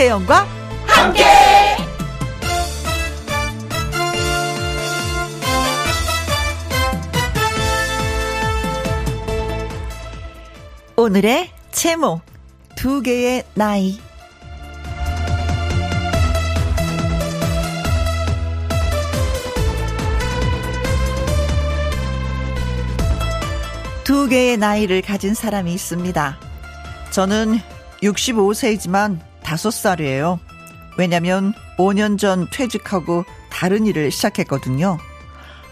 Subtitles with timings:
[0.00, 0.46] 김혜영과
[0.86, 1.24] 함께.
[10.96, 12.22] 오늘의 제목
[12.76, 14.00] 두 개의 나이
[24.04, 26.38] 두 개의 나이를 가진 사람이 있습니다.
[27.10, 27.58] 저는
[28.02, 30.38] 65세이지만 5살이에요.
[30.96, 34.98] 왜냐면 5년 전 퇴직하고 다른 일을 시작했거든요.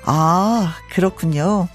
[0.04, 1.68] 아, 그렇군요.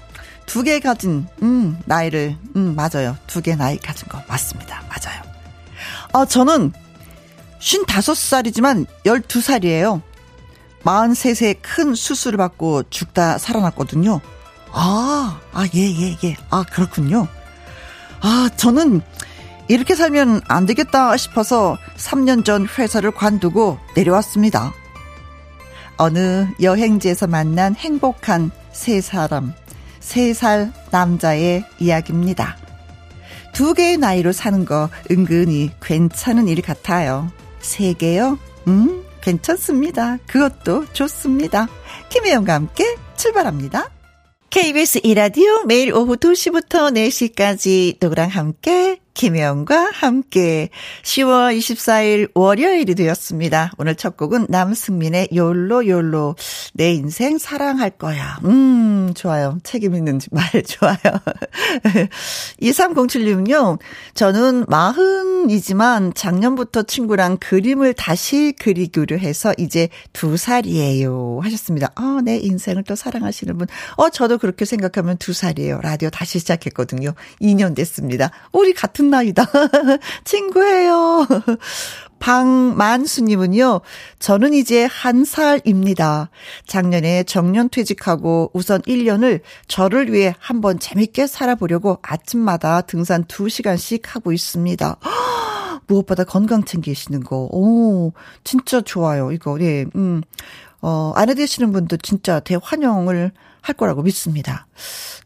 [0.46, 3.16] 두 개 가진, 음, 나이를, 음, 맞아요.
[3.26, 4.82] 두 개 나이 가진 거 맞습니다.
[4.88, 5.22] 맞아요.
[6.12, 6.72] 아, 저는
[7.60, 10.02] 55살이지만 12살이에요.
[10.84, 14.20] 43세 큰 수술을 받고 죽다 살아났거든요.
[14.72, 16.36] 아, 아, 예, 예, 예.
[16.50, 17.26] 아, 그렇군요.
[18.20, 19.00] 아, 저는
[19.68, 24.72] 이렇게 살면 안 되겠다 싶어서 3년 전 회사를 관두고 내려왔습니다.
[25.96, 29.54] 어느 여행지에서 만난 행복한 세 사람,
[30.00, 32.56] 세 살 남자의 이야기입니다.
[33.52, 37.30] 두 개의 나이로 사는 거 은근히 괜찮은 일 같아요.
[37.60, 38.38] 세 개요?
[38.66, 40.18] 음, 괜찮습니다.
[40.26, 41.68] 그것도 좋습니다.
[42.10, 43.90] 김혜영과 함께 출발합니다.
[44.50, 50.70] KBS 이라디오 매일 오후 2시부터 4시까지 누구랑 함께 김혜영과 함께
[51.04, 53.70] 10월 24일 월요일이 되었습니다.
[53.78, 56.34] 오늘 첫 곡은 남승민의 욜로 욜로
[56.74, 58.38] 내 인생 사랑할 거야.
[58.44, 59.58] 음 좋아요.
[59.62, 60.96] 책임 있는 말 좋아요.
[62.60, 63.78] 2307님요.
[64.14, 71.92] 저는 마흔이지만 작년부터 친구랑 그림을 다시 그리기로 해서 이제 두 살이에요 하셨습니다.
[71.94, 73.68] 아, 내 인생을 또 사랑하시는 분.
[73.96, 75.80] 어 저도 그렇게 생각하면 두 살이에요.
[75.82, 77.14] 라디오 다시 시작했거든요.
[77.40, 78.32] 2년 됐습니다.
[78.50, 79.44] 우리 같은 같은 나이다.
[80.24, 81.26] 친구예요.
[82.18, 83.82] 방만수님은요,
[84.18, 86.30] 저는 이제 한 살입니다.
[86.66, 94.96] 작년에 정년 퇴직하고 우선 1년을 저를 위해 한번 재밌게 살아보려고 아침마다 등산 2시간씩 하고 있습니다.
[95.86, 97.48] 무엇보다 건강 챙기시는 거.
[97.52, 99.32] 오, 진짜 좋아요.
[99.32, 100.22] 이거, 예, 음,
[100.80, 104.66] 어, 아내 되시는 분도 진짜 대환영을 할 거라고 믿습니다.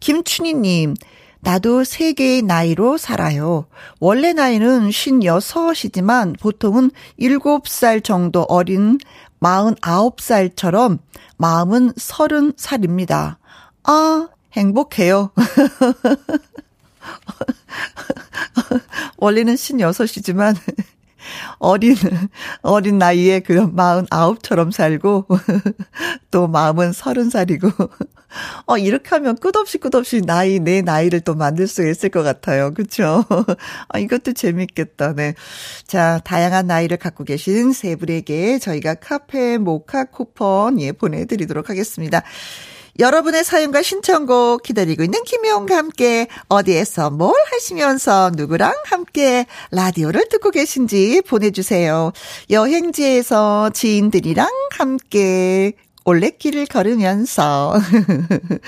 [0.01, 0.95] 김춘희님,
[1.41, 3.67] 나도 세 개의 나이로 살아요.
[4.01, 6.91] 원래 나이는 56이지만 보통은
[7.21, 8.99] 7살 정도 어린
[9.41, 10.99] 49살처럼
[11.37, 13.37] 마음은 30살입니다.
[13.85, 15.31] 아, 행복해요.
[19.17, 20.57] 원래는 56이지만
[21.59, 21.95] 어린,
[22.63, 25.27] 어린 나이에 그런 마흔 아홉처럼 살고,
[26.31, 27.71] 또 마음은 서른 살이고,
[28.67, 32.75] 어, 이렇게 하면 끝없이 끝없이 나이, 내 나이를 또 만들 수 있을 것 같아요.
[32.75, 33.25] 그쵸?
[33.89, 35.15] 아, 이것도 재밌겠다.
[35.15, 35.35] 네.
[35.87, 42.23] 자, 다양한 나이를 갖고 계신 세 분에게 저희가 카페 모카 쿠폰, 예, 보내드리도록 하겠습니다.
[42.99, 51.23] 여러분의 사연과 신청곡 기다리고 있는 김혜영과 함께 어디에서 뭘 하시면서 누구랑 함께 라디오를 듣고 계신지
[51.27, 52.13] 보내주세요.
[52.51, 55.75] 여행지에서 지인들이랑 함께
[56.09, 57.75] 올레길을 걸으면서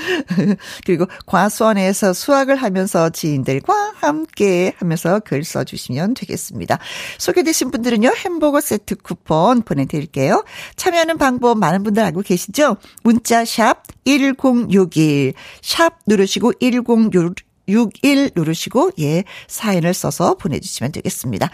[0.85, 6.79] 그리고 과수원에서 수학을 하면서 지인들과 함께 하면서 글 써주시면 되겠습니다.
[7.19, 10.45] 소개되신 분들은요 햄버거 세트 쿠폰 보내드릴게요.
[10.77, 12.77] 참여하는 방법 많은 분들 알고 계시죠?
[13.03, 17.35] 문자 샵 1061, 샵 누르시고 1061
[17.69, 21.51] 61 누르시고 예 사연을 써서 보내주시면 되겠습니다.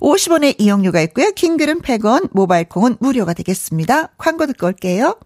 [0.00, 1.30] 50원의 이용료가 있고요.
[1.30, 4.08] 킹글은 100원, 모바일 콩은 무료가 되겠습니다.
[4.18, 5.16] 광고 듣고 올게요.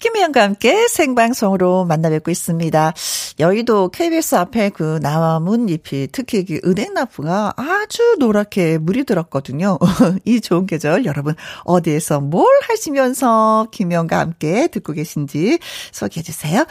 [0.00, 2.92] 김혜영과 함께 생방송으로 만나 뵙고 있습니다.
[3.40, 9.78] 여의도 KBS 앞에 그 나무문 잎이 특히 그 은행나무가 아주 노랗게 물이 들었거든요.
[10.24, 11.34] 이 좋은 계절 여러분
[11.64, 15.58] 어디에서 뭘 하시면서 김혜영과 함께 듣고 계신지
[15.92, 16.64] 소개해 주세요.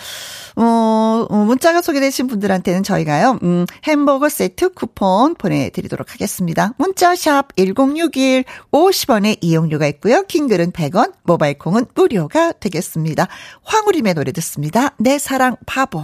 [0.56, 6.74] 어, 어, 문자가 소개되신 분들한테는 저희가요, 음, 햄버거 세트 쿠폰 보내드리도록 하겠습니다.
[6.78, 10.24] 문자샵 1061 50원의 이용료가 있고요.
[10.24, 13.13] 킹글은 100원, 모바일 콩은 무료가 되겠습니다.
[13.14, 13.28] 노래입니다.
[13.64, 14.90] 황우림의 노래 듣습니다.
[14.98, 16.04] 내 사랑 바보.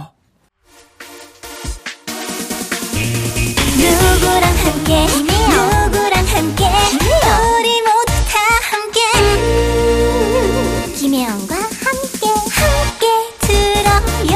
[3.76, 5.06] 누구랑 함께?
[5.06, 6.64] 누구랑 함께?
[6.64, 8.38] 우리 모두 다
[8.70, 9.00] 함께.
[9.18, 12.26] 음, 김혜영과 함께.
[12.50, 13.06] 함께
[13.40, 14.34] 들어요.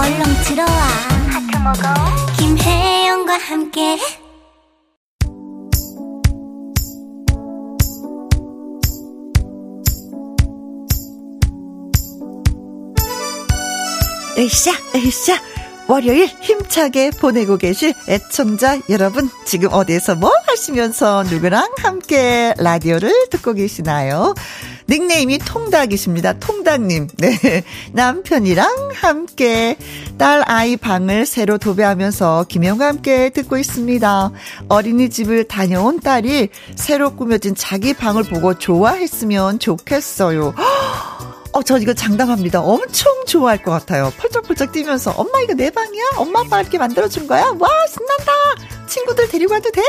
[0.00, 0.80] 얼렁 들어와.
[1.30, 1.82] 하트 먹어.
[2.38, 3.98] 김혜영과 함께
[14.40, 15.38] 으쌰, 으쌰.
[15.86, 24.34] 월요일 힘차게 보내고 계실 애청자 여러분, 지금 어디에서 뭐 하시면서 누구랑 함께 라디오를 듣고 계시나요?
[24.88, 26.38] 닉네임이 통닭이십니다.
[26.38, 27.08] 통닭님.
[27.18, 27.64] 네.
[27.92, 29.76] 남편이랑 함께
[30.16, 34.30] 딸 아이 방을 새로 도배하면서 김영과 함께 듣고 있습니다.
[34.68, 40.54] 어린이집을 다녀온 딸이 새로 꾸며진 자기 방을 보고 좋아했으면 좋겠어요.
[41.52, 42.60] 어, 저 이거 장담합니다.
[42.60, 44.12] 엄청 좋아할 것 같아요.
[44.18, 46.02] 펄쩍펄쩍 뛰면서, 엄마 이거 내 방이야?
[46.16, 47.52] 엄마 아빠 이렇게 만들어준 거야?
[47.58, 48.79] 와, 신난다!
[48.90, 49.82] 친구들 데리고 와도 돼?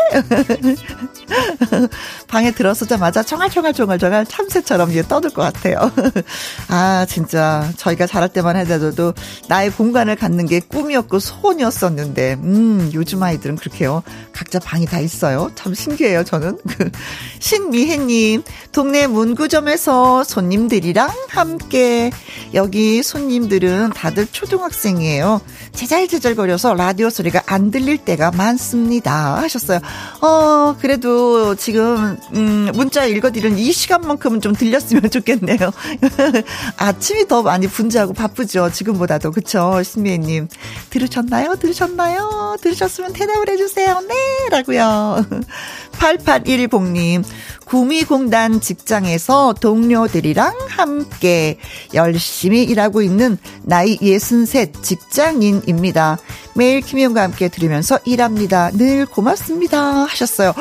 [2.27, 5.91] 방에 들어서자마자 총알총알총알총알 참새처럼 이제 떠들 것 같아요.
[6.69, 9.13] 아, 진짜 저희가 자랄 때만 해도
[9.47, 14.03] 나의 공간을 갖는 게 꿈이었고 소원이었었는데, 음, 요즘 아이들은 그렇게요.
[14.31, 15.51] 각자 방이 다 있어요.
[15.55, 16.57] 참 신기해요, 저는.
[17.39, 22.11] 신미혜님, 동네 문구점에서 손님들이랑 함께,
[22.53, 25.41] 여기 손님들은 다들 초등학생이에요.
[25.73, 29.37] 제잘제잘거려서 라디오 소리가 안 들릴 때가 많습니다.
[29.37, 29.79] 하셨어요.
[30.21, 35.57] 어, 그래도 지금, 음, 문자 읽어드리는 이 시간만큼은 좀 들렸으면 좋겠네요.
[36.77, 38.71] 아침이 더 많이 분주하고 바쁘죠.
[38.71, 39.31] 지금보다도.
[39.31, 39.81] 그쵸.
[39.83, 40.47] 신미애님.
[40.89, 41.55] 들으셨나요?
[41.55, 42.57] 들으셨나요?
[42.61, 44.01] 들으셨으면 대답을 해주세요.
[44.07, 44.15] 네.
[44.49, 45.25] 라고요.
[45.97, 47.23] 8810님.
[47.65, 51.57] 구미공단 직장에서 동료들이랑 함께
[51.93, 56.17] 열심히 일하고 있는 나이 63 직장인 입니다.
[56.55, 58.69] 매일 김희영과 함께 들으면서 일합니다.
[58.71, 60.03] 늘 고맙습니다.
[60.05, 60.53] 하셨어요.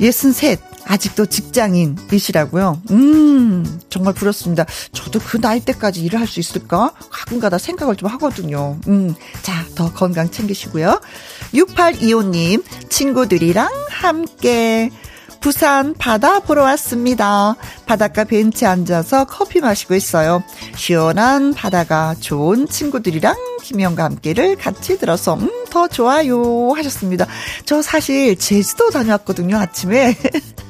[0.00, 0.56] 63
[0.88, 2.80] 아직도 직장인이시라고요.
[2.92, 4.64] 음, 정말 부럽습니다.
[4.92, 6.92] 저도 그 나이 때까지 일을 할 수 있을까?
[7.10, 8.78] 가끔가다 생각을 좀 하거든요.
[8.86, 11.00] 음, 자, 더 건강 챙기시고요.
[11.54, 14.90] 6825님, 친구들이랑 함께
[15.40, 17.56] 부산 바다 보러 왔습니다.
[17.86, 20.42] 바닷가 벤치에 앉아서 커피 마시고 있어요.
[20.76, 27.26] 시원한 바다가 좋은 친구들이랑 김영과 함께를 같이 들어서 음, 더 좋아요 하셨습니다.
[27.64, 30.16] 저 사실 제주도 다녀왔거든요, 아침에.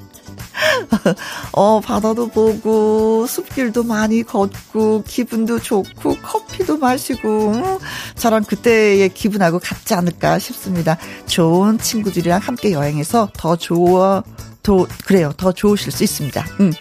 [1.53, 7.79] 어, 바다도 보고, 숲길도 많이 걷고, 기분도 좋고, 커피도 마시고, 음,
[8.17, 10.97] 저랑 그때의 기분하고 같지 않을까 싶습니다.
[11.27, 14.23] 좋은 친구들이랑 함께 여행해서 더 좋아,
[14.67, 15.33] 더, 그래요.
[15.37, 16.45] 더 좋으실 수 있습니다.
[16.59, 16.73] 음.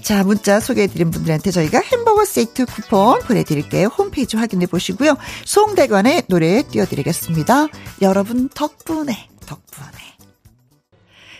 [0.00, 3.88] 자, 문자 소개해드린 분들한테 저희가 햄버거 세트 쿠폰 보내드릴게요.
[3.88, 5.16] 홈페이지 확인해 보시고요.
[5.44, 7.66] 송대관의 노래 띄워드리겠습니다.
[8.02, 10.15] 여러분 덕분에, 덕분에.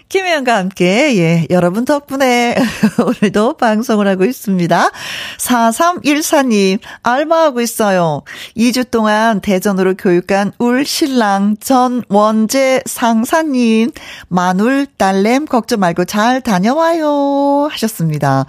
[0.09, 2.55] 김혜영과 함께, 예, 여러분 덕분에
[3.05, 4.91] 오늘도 방송을 하고 있습니다.
[5.39, 8.23] 4314님, 알바하고 있어요.
[8.57, 13.91] 2주 동안 대전으로 교육한 울 신랑 전원재 상사님,
[14.29, 17.69] 마눌 딸램 걱정 말고 잘 다녀와요.
[17.73, 18.47] 하셨습니다.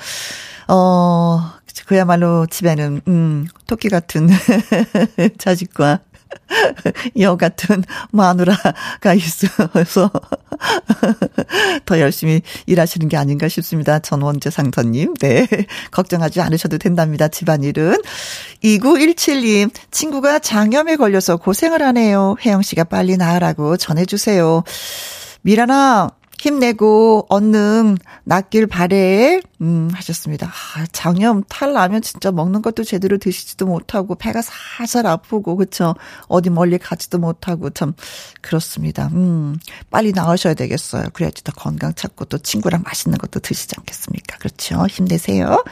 [0.67, 1.41] 어,
[1.87, 4.29] 그야말로 집에는, 음, 토끼 같은
[5.39, 6.01] 자식과
[7.19, 10.11] 여 같은 마누라가 있어서
[11.85, 13.99] 더 열심히 일하시는 게 아닌가 싶습니다.
[13.99, 15.15] 전원재 상선님.
[15.15, 15.47] 네.
[15.91, 17.27] 걱정하지 않으셔도 된답니다.
[17.27, 18.01] 집안일은.
[18.63, 22.35] 2917님, 친구가 장염에 걸려서 고생을 하네요.
[22.43, 24.63] 혜영 씨가 빨리 나으라고 전해주세요.
[25.41, 26.09] 미라나,
[26.39, 29.39] 힘내고 언능 낫길 바래.
[29.61, 30.47] 음, 하셨습니다.
[30.47, 35.95] 아, 장염 탈 나면 진짜 먹는 것도 제대로 드시지도 못하고 배가 살살 아프고 그쵸
[36.27, 37.93] 어디 멀리 가지도 못하고 참
[38.41, 39.09] 그렇습니다.
[39.13, 39.57] 음,
[39.89, 41.05] 빨리 나으셔야 되겠어요.
[41.13, 44.37] 그래야지 더 건강 찾고 또 친구랑 맛있는 것도 드시지 않겠습니까?
[44.37, 44.85] 그렇죠.
[44.87, 45.63] 힘내세요.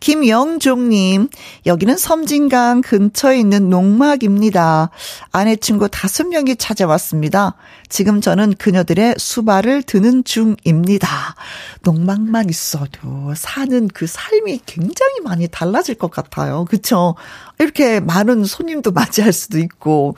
[0.00, 1.28] 김영종님,
[1.66, 4.90] 여기는 섬진강 근처에 있는 농막입니다.
[5.30, 7.54] 아내 친구 다섯 명이 찾아왔습니다.
[7.88, 11.34] 지금 저는 그녀들의 수발을 드는 중입니다.
[11.82, 16.64] 농막만 있어도 사는 그 삶이 굉장히 많이 달라질 것 같아요.
[16.64, 17.14] 그쵸?
[17.60, 20.16] 이렇게 많은 손님도 맞이할 수도 있고,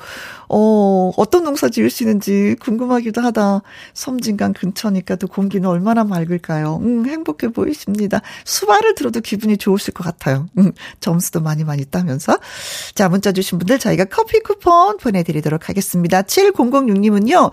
[0.49, 3.63] 어, 어떤 농사 지으시는지 궁금하기도 하다.
[3.95, 6.79] 섬진강 근처니까 또 공기는 얼마나 맑을까요?
[6.83, 8.21] 음, 행복해 보이십니다.
[8.45, 10.47] 수발을 들어도 기분이 좋으실 것 같아요.
[10.59, 12.39] 음, 점수도 많이 많이 따면서.
[12.95, 16.23] 자, 문자 주신 분들 저희가 커피 쿠폰 보내드리도록 하겠습니다.
[16.23, 17.51] 7006님은요,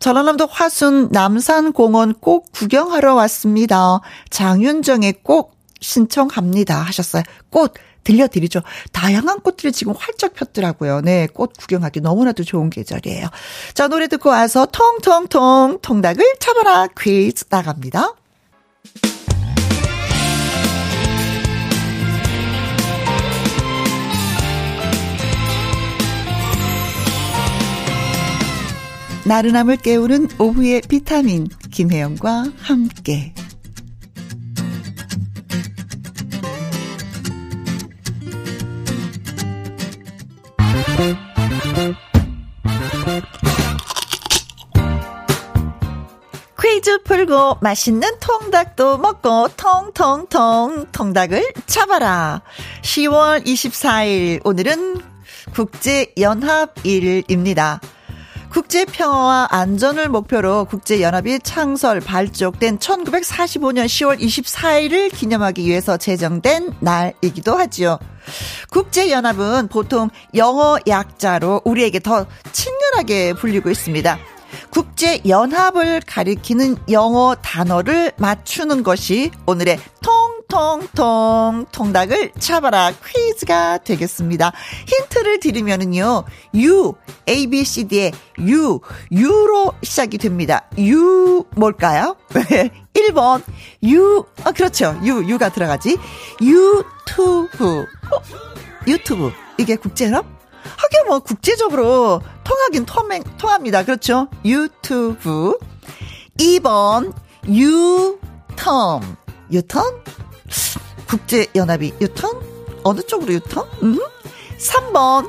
[0.00, 4.00] 전라남도 화순 남산공원 꼭 구경하러 왔습니다.
[4.30, 6.80] 장윤정의 꼭 신청합니다.
[6.80, 7.22] 하셨어요.
[7.50, 7.74] 꽃
[8.04, 8.60] 들려드리죠.
[8.92, 11.00] 다양한 꽃들이 지금 활짝 폈더라고요.
[11.02, 13.28] 네, 꽃 구경하기 너무나도 좋은 계절이에요.
[13.74, 18.14] 자, 노래 듣고 와서 통통통 통닭을 쳐봐라 퀴즈 나갑니다.
[29.28, 33.34] 나른함을 깨우는 오후의 비타민 김혜영과 함께
[46.60, 52.42] 퀴즈 풀고 맛있는 통닭도 먹고 통통통 통닭을 잡아라.
[52.82, 55.00] 10월 24일 오늘은
[55.54, 57.80] 국제연합일입니다.
[58.50, 67.56] 국제 평화와 안전을 목표로 국제 연합이 창설 발족된 1945년 10월 24일을 기념하기 위해서 제정된 날이기도
[67.56, 67.98] 하지요.
[68.70, 74.18] 국제 연합은 보통 영어 약자로 우리에게 더 친근하게 불리고 있습니다.
[74.70, 84.52] 국제 연합을 가리키는 영어 단어를 맞추는 것이 오늘의 통 통통 통닭을 잡아라 퀴즈가 되겠습니다.
[84.86, 86.24] 힌트를 드리면은요,
[86.54, 86.94] U,
[87.28, 88.80] A, B, C, D의 U,
[89.12, 90.64] U로 시작이 됩니다.
[90.78, 92.16] U 뭘까요?
[92.94, 93.42] 1번,
[93.84, 94.98] U, 아, 그렇죠.
[95.04, 95.98] U, U가 들어가지.
[96.40, 97.80] 유튜브.
[97.82, 98.22] 어?
[98.86, 99.30] 유튜브.
[99.58, 100.24] 이게 국제연합?
[100.76, 103.84] 하긴 뭐 국제적으로 통하긴 통해, 통합니다.
[103.84, 104.28] 그렇죠?
[104.44, 105.58] 유튜브.
[106.38, 107.12] 2번
[107.46, 109.16] 유턴.
[109.50, 109.84] 유턴?
[111.06, 112.30] 국제연합이 유턴?
[112.84, 113.66] 어느 쪽으로 유턴?
[113.82, 113.98] 음?
[114.58, 115.28] 3번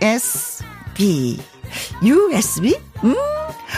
[0.00, 1.38] USB.
[2.02, 2.76] USB?
[3.04, 3.14] 음?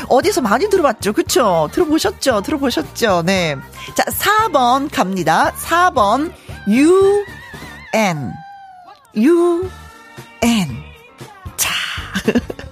[0.09, 1.13] 어디서 많이 들어봤죠?
[1.13, 1.69] 그쵸?
[1.73, 2.43] 들어보셨죠?
[2.43, 3.23] 들어보셨죠?
[3.25, 3.57] 네.
[3.95, 5.53] 자, 4번 갑니다.
[5.55, 6.33] 4번
[6.69, 8.33] UN.
[9.15, 10.83] UN.
[11.57, 11.71] 자.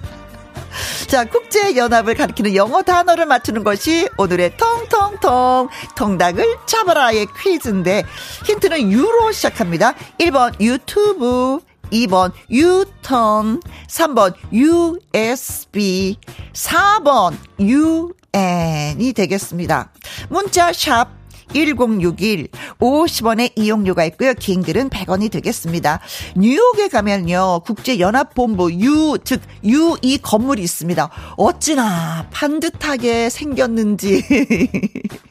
[1.07, 8.03] 자, 국제연합을 가리키는 영어 단어를 맞추는 것이 오늘의 통통통 통닭을 잡아라의 퀴즈인데
[8.43, 9.93] 힌트는 유로 시작합니다.
[10.19, 11.59] 1번 유튜브,
[11.91, 16.17] 2번 유턴, 3번 USB,
[16.53, 19.91] 4번 UN이 되겠습니다.
[20.29, 22.47] 문자 샵 1061
[22.79, 24.33] 50원의 이용료가 있고요.
[24.33, 25.99] 긴 글은 100원이 되겠습니다.
[26.35, 27.61] 뉴욕에 가면요.
[27.65, 31.09] 국제연합본부 U 즉 U 이 건물이 있습니다.
[31.37, 34.23] 어찌나 반듯하게 생겼는지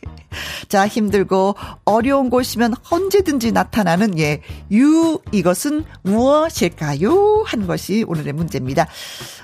[0.69, 4.41] 자, 힘들고 어려운 곳이면 언제든지 나타나는 예,
[4.73, 7.43] 유 이것은 무엇일까요?
[7.47, 8.87] 하는 것이 오늘의 문제입니다.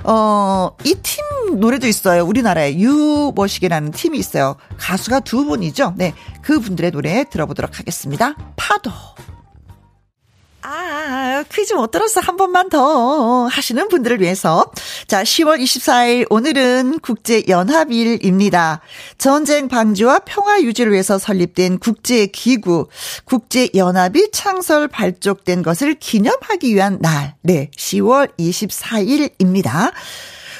[0.05, 2.25] 어, 이 팀 노래도 있어요.
[2.25, 4.57] 우리나라에 유머시기라는 팀이 있어요.
[4.79, 5.95] 가수가 두 분이죠.
[5.97, 6.15] 네.
[6.43, 8.35] 그분들의 노래 들어보도록 하겠습니다.
[8.57, 8.91] 파도.
[10.63, 12.21] 아, 퀴즈 못 들었어.
[12.21, 14.71] 한 번만 더 하시는 분들을 위해서.
[15.07, 18.81] 자, 10월 24일 오늘은 국제연합일입니다.
[19.19, 22.89] 전쟁 방지와 평화 유지를 위해서 설립된 국제기구,
[23.25, 27.35] 국제연합이 창설 발족된 것을 기념하기 위한 날.
[27.43, 29.93] 네, 10월 24일입니다.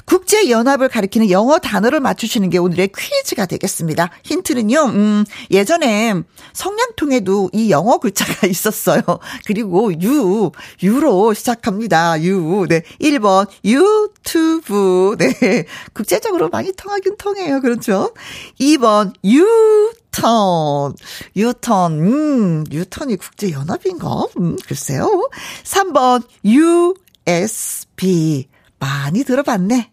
[0.05, 4.11] 국제연합을 가리키는 영어 단어를 맞추시는 게 오늘의 퀴즈가 되겠습니다.
[4.25, 6.15] 힌트는요, 음, 예전에
[6.53, 9.03] 성냥통에도 이 영어 글자가 있었어요.
[9.47, 10.51] 그리고 유,
[10.83, 12.23] 유로 시작합니다.
[12.23, 12.67] 유.
[12.69, 12.83] 네.
[13.01, 15.17] 1번, 유튜브.
[15.19, 15.65] 네.
[15.93, 17.61] 국제적으로 많이 통하긴 통해요.
[17.61, 18.13] 그렇죠?
[18.61, 20.95] 2번, 유턴.
[21.37, 21.93] 유턴.
[22.01, 24.27] 음, 유턴이 국제연합인가?
[24.39, 25.29] 음, 글쎄요.
[25.65, 28.49] 3번, USB.
[28.81, 29.93] 많이 들어봤네.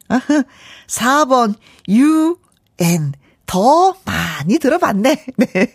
[0.88, 1.54] 4번,
[1.88, 3.14] UN.
[3.46, 5.26] 더 많이 들어봤네.
[5.38, 5.74] 네.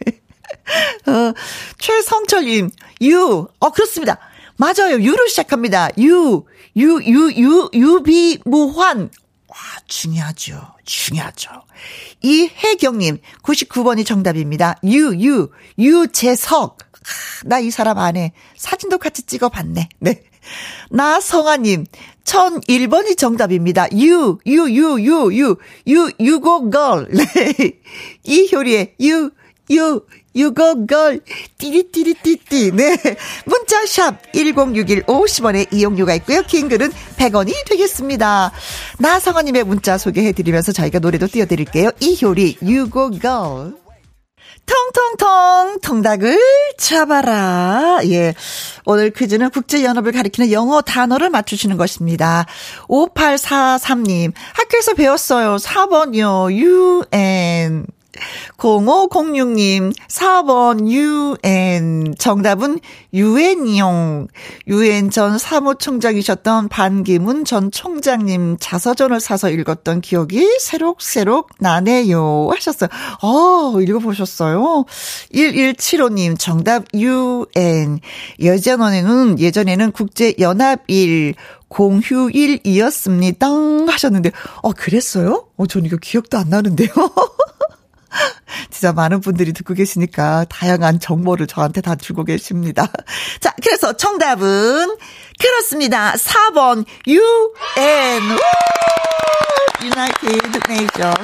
[1.06, 1.32] 어,
[1.78, 2.70] 최성철님,
[3.02, 3.48] 유.
[3.58, 4.18] 어, 그렇습니다.
[4.56, 5.00] 맞아요.
[5.00, 5.88] 유로 시작합니다.
[5.98, 6.44] 유,
[6.76, 9.10] 유, 유, 유, 유비무환.
[9.48, 10.74] 와, 중요하죠.
[10.84, 11.50] 중요하죠.
[12.22, 14.76] 이혜경님, 99번이 정답입니다.
[14.84, 16.78] 유, 유, 유재석.
[17.44, 19.88] 나이 사람 안에 사진도 같이 찍어봤네.
[19.98, 20.22] 네.
[20.90, 21.86] 나성아님,
[22.24, 23.86] 1001번이 정답입니다.
[23.92, 25.56] 유, 유, 유, 유, 유,
[25.88, 27.08] 유, U Go Girl.
[27.12, 27.80] 네.
[28.24, 29.30] 이효리의 유,
[29.70, 30.00] 유,
[30.34, 31.20] 유고 걸.
[31.58, 32.72] 띠리띠리띠띠.
[32.72, 32.96] 네.
[33.44, 36.42] 문자샵 1061 50원의 이용료가 있고요.
[36.42, 38.52] 긴 글은 100원이 되겠습니다.
[38.98, 41.90] 나성아님의 문자 소개해드리면서 저희가 노래도 띄워드릴게요.
[42.00, 43.81] 이효리, 유고 걸.
[44.66, 46.38] 통통통 통닭을
[46.78, 48.00] 잡아라.
[48.04, 48.34] 예.
[48.84, 52.46] 오늘 퀴즈는 국제연합을 가리키는 영어 단어를 맞추시는 것입니다.
[52.88, 55.56] 5843님, 학교에서 배웠어요.
[55.56, 56.52] 4번이요.
[56.52, 57.86] UN.
[58.56, 62.14] 0506님, 4번 UN.
[62.18, 62.78] 정답은
[63.12, 64.28] 유엔용.
[64.68, 72.50] 유엔 전 사무총장이셨던 반기문 전 총장님 자서전을 사서 읽었던 기억이 새록새록 나네요.
[72.54, 72.88] 하셨어요.
[73.22, 74.84] 어, 읽어보셨어요?
[75.34, 78.00] 1175님, 정답 UN.
[78.38, 81.34] 예전에는, 예전에는 국제연합일,
[81.68, 83.46] 공휴일이었습니다.
[83.88, 84.30] 하셨는데,
[84.62, 85.46] 어, 그랬어요?
[85.56, 86.88] 어, 전 이거 기억도 안 나는데요.
[88.70, 92.90] 진짜 많은 분들이 듣고 계시니까 다양한 정보를 저한테 다 주고 계십니다.
[93.40, 94.96] 자, 그래서 정답은
[95.38, 96.14] 그렇습니다.
[96.14, 98.22] 4번 UN.
[99.82, 101.14] United Nation.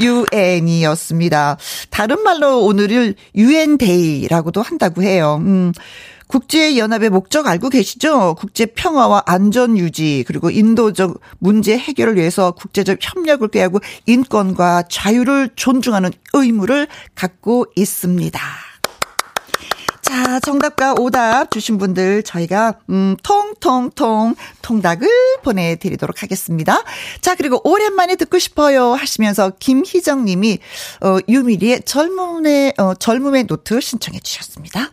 [0.00, 1.58] 유엔이었습니다.
[1.90, 5.38] 다른 말로 오늘을 유엔데이라고도 한다고 해요.
[5.40, 5.72] 음.
[6.28, 8.36] 국제연합의 목적 알고 계시죠?
[8.38, 16.10] 국제 평화와 안전 유지, 그리고 인도적 문제 해결을 위해서 국제적 협력을 꾀하고 인권과 자유를 존중하는
[16.34, 18.40] 의무를 갖고 있습니다.
[20.02, 25.06] 자, 정답과 오답 주신 분들 저희가 음 통통통 통닭을
[25.42, 26.82] 보내 드리도록 하겠습니다.
[27.20, 30.60] 자, 그리고 오랜만에 듣고 싶어요 하시면서 김희정 님이
[31.02, 34.92] 어 유미리의 젊음의 어 젊음의 노트 신청해 주셨습니다.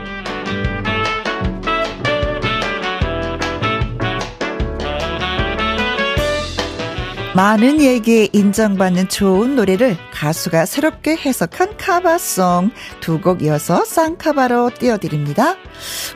[7.33, 15.55] 많은 얘기에 인정받는 좋은 노래를 가수가 새롭게 해석한 카바송 두 곡 이어서 쌍카바로 띄워드립니다.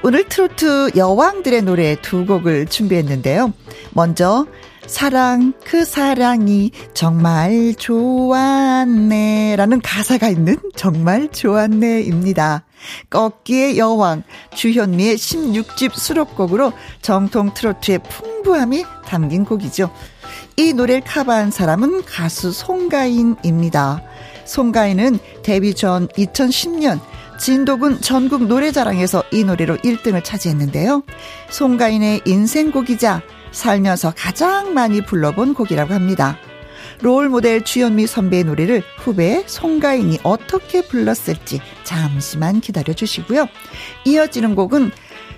[0.04, 3.54] 오늘 트로트 여왕들의 노래 두 곡을 준비했는데요.
[3.94, 4.46] 먼저
[4.88, 9.56] 사랑, 그 사랑이 정말 좋았네.
[9.56, 12.02] 라는 가사가 있는 정말 좋았네.
[12.02, 12.66] 입니다.
[13.10, 19.90] 꺾기의 여왕, 주현미의 16집 수록곡으로 정통 트로트의 풍부함이 담긴 곡이죠.
[20.58, 24.02] 이 노래를 커버한 사람은 가수 송가인입니다.
[24.46, 27.00] 송가인은 데뷔 전 2010년
[27.38, 31.04] 진도군 전국 노래자랑에서 이 노래로 1등을 차지했는데요.
[31.50, 36.38] 송가인의 인생곡이자 살면서 가장 많이 불러본 곡이라고 합니다.
[37.02, 43.48] 롤 모델 주현미 선배의 노래를 후배 송가인이 어떻게 불렀을지 잠시만 기다려 주시고요.
[44.06, 44.92] 이어지는 곡은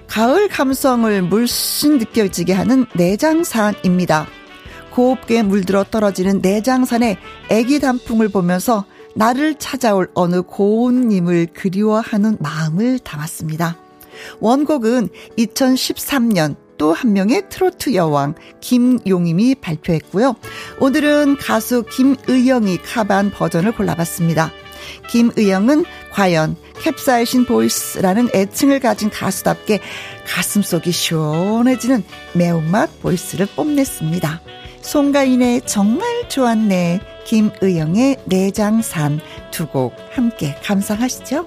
[0.07, 4.27] 가을 감성을 물씬 느껴지게 하는 내장산입니다.
[4.97, 7.17] 곱게 물들어 떨어지는 내장산의
[7.51, 8.83] 애기 단풍을 보면서
[9.13, 13.77] 나를 찾아올 어느 고운님을 그리워하는 마음을 담았습니다.
[14.39, 20.35] 원곡은 2013년 또 한 명의 트로트 여왕 김용임이 발표했고요.
[20.79, 24.51] 오늘은 가수 김의영이 카반 버전을 골라봤습니다.
[25.09, 29.79] 김의영은 과연 캡사이신 보이스라는 애칭을 가진 가수답게
[30.25, 34.41] 가슴속이 시원해지는 매운맛 보이스를 뽐냈습니다.
[34.87, 39.19] 송가인의 정말 좋았네, 김의영의 내장산
[39.51, 41.45] 두 곡 함께 감상하시죠.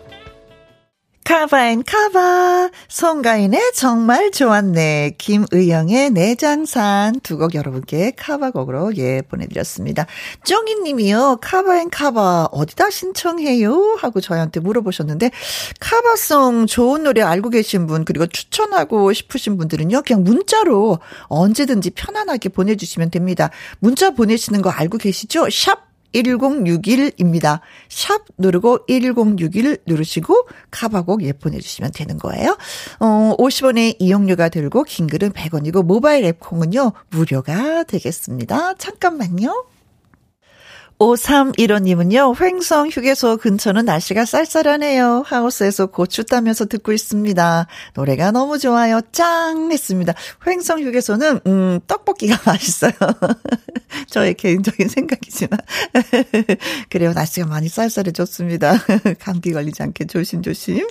[1.24, 10.06] 카바인 카바 송가인의 정말 좋았네 김의영의 내장산 두 곡 여러분께 카바곡으로 예 보내드렸습니다.
[10.44, 15.30] 쫑이님이요 카바인 카바 어디다 신청해요 하고 저희한테 물어보셨는데
[15.78, 23.10] 카바송 좋은 노래 알고 계신 분 그리고 추천하고 싶으신 분들은요 그냥 문자로 언제든지 편안하게 보내주시면
[23.10, 23.50] 됩니다.
[23.78, 25.48] 문자 보내시는 거 알고 계시죠?
[25.50, 27.60] 샵 1061입니다.
[27.88, 32.56] 샵 누르고 1061 누르시고 카바곡 예 보내주시면 되는 거예요.
[33.00, 38.74] 어, 50원의 이용료가 들고 긴 글은 100원이고 모바일 앱 콩은요 무료가 되겠습니다.
[38.74, 39.79] 잠깐만요.
[41.00, 45.24] 5315님은요, 횡성 휴게소 근처는 날씨가 쌀쌀하네요.
[45.26, 47.66] 하우스에서 고추 따면서 듣고 있습니다.
[47.94, 49.00] 노래가 너무 좋아요.
[49.10, 49.72] 짱!
[49.72, 50.12] 했습니다.
[50.46, 52.92] 횡성 휴게소는, 음, 떡볶이가 맛있어요.
[54.08, 55.58] 저의 개인적인 생각이지만.
[56.90, 57.12] 그래요.
[57.14, 58.74] 날씨가 많이 쌀쌀해졌습니다.
[59.20, 60.86] 감기 걸리지 않게 조심조심.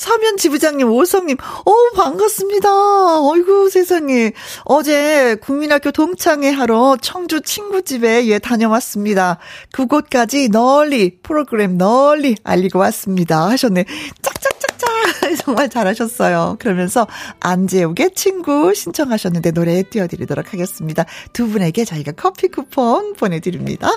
[0.00, 3.20] 서면 지부장님, 오성님, 어 반갑습니다.
[3.20, 4.32] 어이구, 세상에.
[4.64, 9.36] 어제 국민학교 동창회 하러 청주 친구 집에 예, 다녀왔습니다.
[9.72, 13.50] 그곳까지 널리, 프로그램 널리 알리고 왔습니다.
[13.50, 13.84] 하셨네.
[14.22, 14.59] 짝짝짝짝.
[15.42, 16.56] 정말 잘하셨어요.
[16.58, 17.06] 그러면서
[17.40, 21.04] 안재욱의 친구 신청하셨는데 노래 띄워드리도록 하겠습니다.
[21.32, 23.90] 두 분에게 저희가 커피 쿠폰 보내드립니다.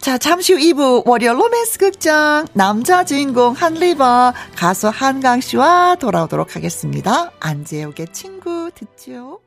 [0.00, 7.32] 자, 잠시 후 2부 월요 로맨스 극장 남자 주인공 한리버 가수 한강 씨와 돌아오도록 하겠습니다.
[7.40, 9.40] 안재욱의 친구 듣죠.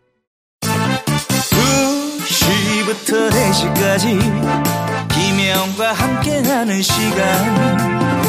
[2.29, 8.28] 2시부터 4시까지 김혜영과 함께하는 시간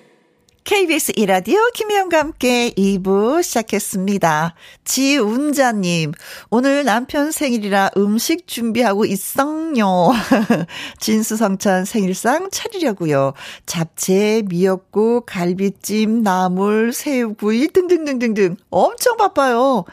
[0.63, 4.53] KBS 이라디오 김혜영과 함께 2부 시작했습니다.
[4.85, 6.11] 지운자님,
[6.51, 10.11] 오늘 남편 생일이라 음식 준비하고 있어요.
[10.99, 13.33] 진수성찬 생일상 차리려고요.
[13.65, 19.85] 잡채, 미역국, 갈비찜, 나물, 새우구이 등등등등등 엄청 바빠요.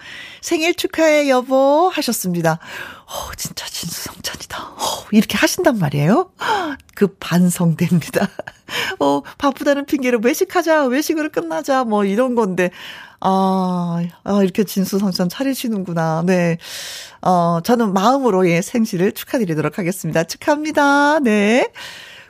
[0.43, 2.59] 생일 축하해 여보 하셨습니다.
[3.09, 4.63] 어, 진짜 진수성찬이다.
[4.63, 6.31] 어, 이렇게 하신단 말이에요?
[6.95, 8.29] 그 반성됩니다.
[9.01, 12.71] 어, 바쁘다는 핑계로 외식하자, 외식으로 끝나자, 뭐 이런 건데,
[13.21, 16.23] 아, 아 이렇게 진수성찬 차리시는구나.
[16.27, 16.59] 네.
[17.23, 20.25] 어, 저는 마음으로 예, 생시를 축하드리도록 하겠습니다.
[20.25, 21.21] 축하합니다.
[21.21, 21.67] 네.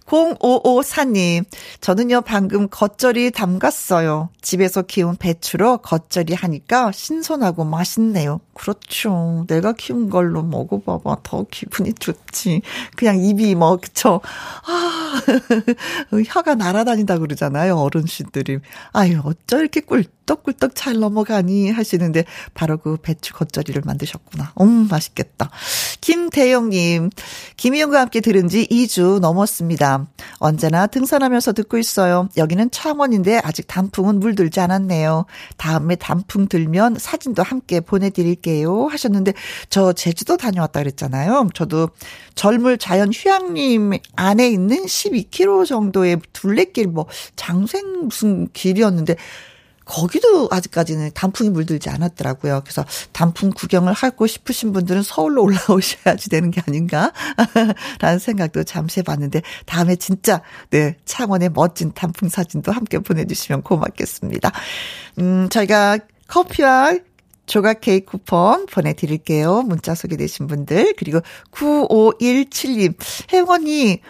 [0.08, 1.44] 0554님,
[1.80, 4.30] 저는요, 방금 겉절이 담갔어요.
[4.40, 8.40] 집에서 키운 배추로 겉절이 하니까 신선하고 맛있네요.
[8.54, 9.44] 그렇죠.
[9.46, 11.18] 내가 키운 걸로 먹어봐봐.
[11.22, 12.62] 더 기분이 좋지.
[12.96, 14.20] 그냥 입이 뭐, 그쵸.
[14.66, 15.22] 아,
[16.26, 17.76] 혀가 날아다닌다 그러잖아요.
[17.76, 18.58] 어른신들이.
[18.92, 24.54] 아유, 어쩔 이렇게 꿀떡꿀떡 잘 넘어가니 하시는데, 바로 그 배추 겉절이를 만드셨구나.
[24.62, 25.50] 음, 맛있겠다.
[26.00, 27.10] 김대영님,
[27.56, 29.97] 김희영과 함께 들은 지 2주 넘었습니다.
[30.38, 32.28] 언제나 등산하면서 듣고 있어요.
[32.36, 35.26] 여기는 창원인데 아직 단풍은 물들지 않았네요.
[35.56, 38.86] 다음에 단풍 들면 사진도 함께 보내드릴게요.
[38.86, 39.34] 하셨는데,
[39.70, 41.48] 저 제주도 다녀왔다 그랬잖아요.
[41.54, 41.90] 저도
[42.34, 47.06] 젊을 자연 휴양림 안에 있는 12km 정도의 둘레길 뭐
[47.36, 49.16] 장생 무슨 길이었는데,
[49.88, 52.60] 거기도 아직까지는 단풍이 물들지 않았더라고요.
[52.62, 57.12] 그래서 단풍 구경을 하고 싶으신 분들은 서울로 올라오셔야지 되는 게 아닌가?
[57.98, 64.52] 라는 생각도 잠시 해봤는데, 다음에 진짜, 네, 창원의 멋진 단풍 사진도 함께 보내주시면 고맙겠습니다.
[65.18, 65.98] 음, 저희가
[66.28, 66.98] 커피와
[67.48, 69.62] 조각 케이크 쿠폰 보내드릴게요.
[69.62, 70.94] 문자 소개되신 분들.
[70.96, 72.94] 그리고 9517님.
[73.32, 74.00] 혜원이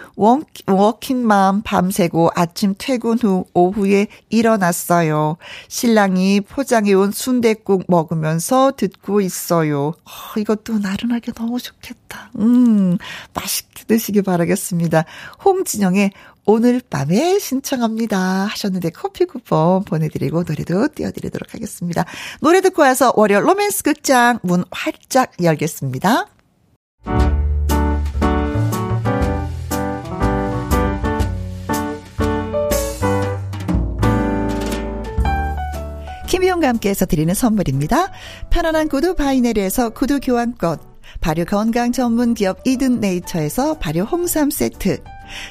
[0.66, 5.36] 워킹맘 밤새고 아침 퇴근 후 오후에 일어났어요.
[5.68, 9.94] 신랑이 포장해온 순대국 먹으면서 듣고 있어요.
[10.04, 12.32] 어, 이것도 나른하게 너무 좋겠다.
[12.38, 12.98] 음,
[13.34, 15.04] 맛있게 드시기 바라겠습니다.
[15.44, 16.10] 홍진영의
[16.50, 22.06] 오늘 밤에 신청합니다 하셨는데 커피 쿠폰 보내드리고 노래도 띄워드리도록 하겠습니다.
[22.40, 26.24] 노래 듣고 와서 월요 로맨스 극장 문 활짝 열겠습니다.
[36.28, 38.10] 김희용과 함께해서 드리는 선물입니다.
[38.48, 40.78] 편안한 구두 바이네리에서 구두 교환권,
[41.20, 45.02] 발효 건강 전문 기업 이든 네이처에서 발효 홍삼 세트,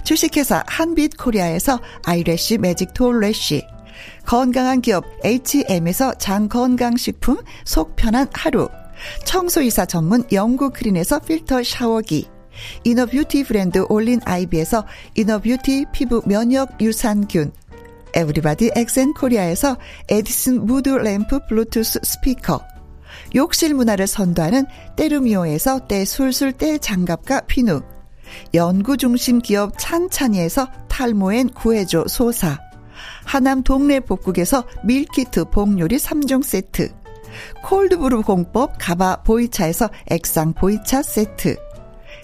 [0.04, 3.66] 주식회사 한빛 코리아에서 eyelash 매직 톨래쉬.
[4.26, 8.70] 건강한 기업 H&M에서 장건강식품 속 편한 하루.
[9.26, 12.28] 청소이사 전문 영구 크린에서 필터 샤워기.
[12.84, 14.86] inner beauty 브랜드 올린 아이비에서
[15.16, 17.52] inner beauty 피부 면역 유산균.
[18.14, 19.78] 에브리바디 엑센 코리아에서
[20.10, 22.62] 에디슨 무드 램프 블루투스 스피커.
[23.36, 27.82] 욕실 문화를 선도하는 때르미오에서 때술술 때 장갑과 피누
[28.54, 32.60] 연구중심 기업 찬찬이에서 탈모엔 구해줘 소사.
[33.26, 36.90] 하남 동네 복국에서 meal kit 복요리 3종 세트.
[37.64, 41.56] cold brew 공법 가바 보이차에서 액상 보이차 세트.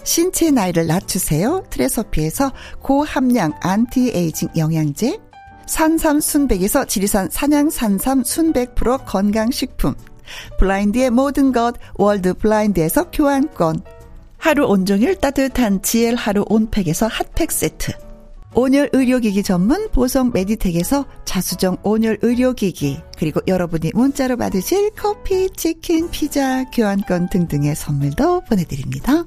[0.03, 1.63] 신체 나이를 낮추세요.
[1.69, 5.19] 트레서피에서 고함량 안티에이징 영양제.
[5.65, 9.95] 산삼 순백에서 지리산 산양 산삼 순백 프로 건강식품.
[10.59, 13.81] 블라인드의 모든 것 월드 블라인드에서 교환권.
[14.43, 17.93] 하루 온종일 따뜻한 GL 하루 온팩에서 핫팩 세트.
[18.53, 26.65] 온열 의료기기 전문 보성 메디텍에서 자수정 온열 의료기기 그리고 여러분이 문자로 받으실 커피, 치킨, 피자,
[26.71, 29.23] 교환권 등등의 선물도 보내드립니다.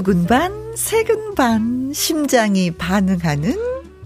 [0.00, 3.54] 두근 반, 세근 반, 심장이 반응하는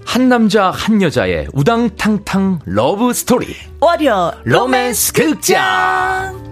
[0.04, 3.54] 한 남자 한 여자의 우당탕탕 러브 스토리.
[3.78, 6.43] 월요 로맨스 극장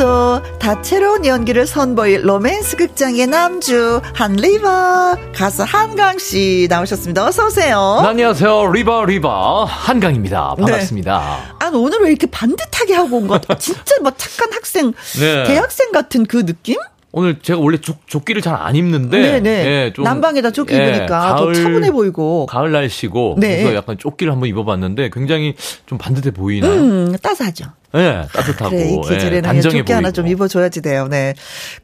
[0.00, 7.26] 오늘도 다채로운 연기를 선보일 로맨스 극장의 남주 한 리바 가수 한강 씨 나오셨습니다.
[7.26, 8.00] 어서 오세요.
[8.02, 8.72] 네, 안녕하세요.
[8.72, 10.54] 리바 리바 한강입니다.
[10.56, 11.18] 반갑습니다.
[11.18, 11.66] 네.
[11.66, 13.42] 아 오늘 왜 이렇게 반듯하게 하고 온 것?
[13.42, 13.58] 같아?
[13.58, 15.44] 진짜 뭐 착한 학생, 네.
[15.44, 16.76] 대학생 같은 그 느낌?
[17.12, 19.50] 오늘 제가 원래 조, 조끼를 잘 안 입는데 네네.
[19.66, 22.46] 예, 좀, 난방에다 조끼 예, 입으니까 더 차분해 보이고.
[22.46, 23.58] 가을 날씨고 네.
[23.62, 25.54] 그래서 약간 조끼를 한번 입어봤는데 굉장히
[25.86, 26.72] 좀 반듯해 보이나요?
[26.72, 27.66] 음, 따스하죠.
[27.96, 30.14] 예, 따뜻하고 그래, 이 예, 계절에는 단정해 조끼 하나 보이고.
[30.14, 31.08] 좀 입어줘야지 돼요.
[31.08, 31.34] 네.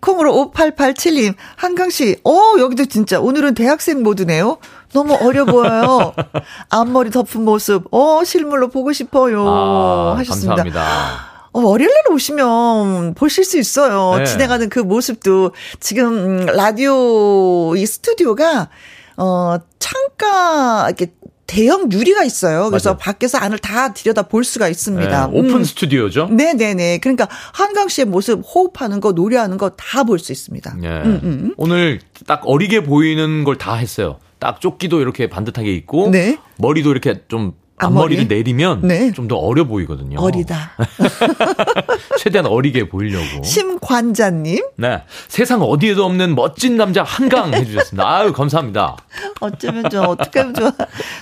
[0.01, 4.59] 콩으로 5887님, 한강 씨, 어, 여기도 진짜, 오늘은 대학생 모드네요.
[4.93, 6.13] 너무 어려 보여요.
[6.71, 9.49] 앞머리 덮은 모습, 어, 실물로 보고 싶어요.
[9.49, 10.63] 아, 하셨습니다.
[10.63, 11.36] 감사합니다.
[11.57, 14.19] 어, 월요일 날 오시면 보실 수 있어요.
[14.19, 14.25] 네.
[14.27, 18.69] 진행하는 그 모습도 지금 음, 라디오 이 스튜디오가
[19.17, 21.13] 어 창가 이렇게
[21.47, 22.69] 대형 유리가 있어요.
[22.69, 22.99] 그래서 맞아요.
[22.99, 25.31] 밖에서 안을 다 들여다 볼 수가 있습니다.
[25.33, 25.65] 예, 오픈 음.
[25.65, 26.27] 스튜디오죠.
[26.29, 26.99] 네네네.
[26.99, 30.77] 그러니까 한강 씨의 모습, 호흡하는 거, 노래하는 거 다 볼 수 있습니다.
[30.83, 30.89] 예.
[30.89, 34.19] 음, 오늘 딱 어리게 보이는 걸 다 했어요.
[34.41, 36.37] 딱 조끼도 이렇게 반듯하게 입고 네.
[36.59, 38.15] 머리도 이렇게 좀 앞머리?
[38.17, 39.13] 앞머리를 내리면 네.
[39.13, 40.19] 좀더 어려 보이거든요.
[40.21, 40.73] 어리다.
[42.19, 43.43] 최대한 어리게 보이려고.
[43.45, 45.03] 심관자님, 네.
[45.29, 48.09] 세상 어디에도 없는 멋진 남자 한강 해주셨습니다.
[48.09, 48.97] 아유, 감사합니다.
[49.41, 50.73] 어쩌면 좋아, 어떻게 하면 좋아.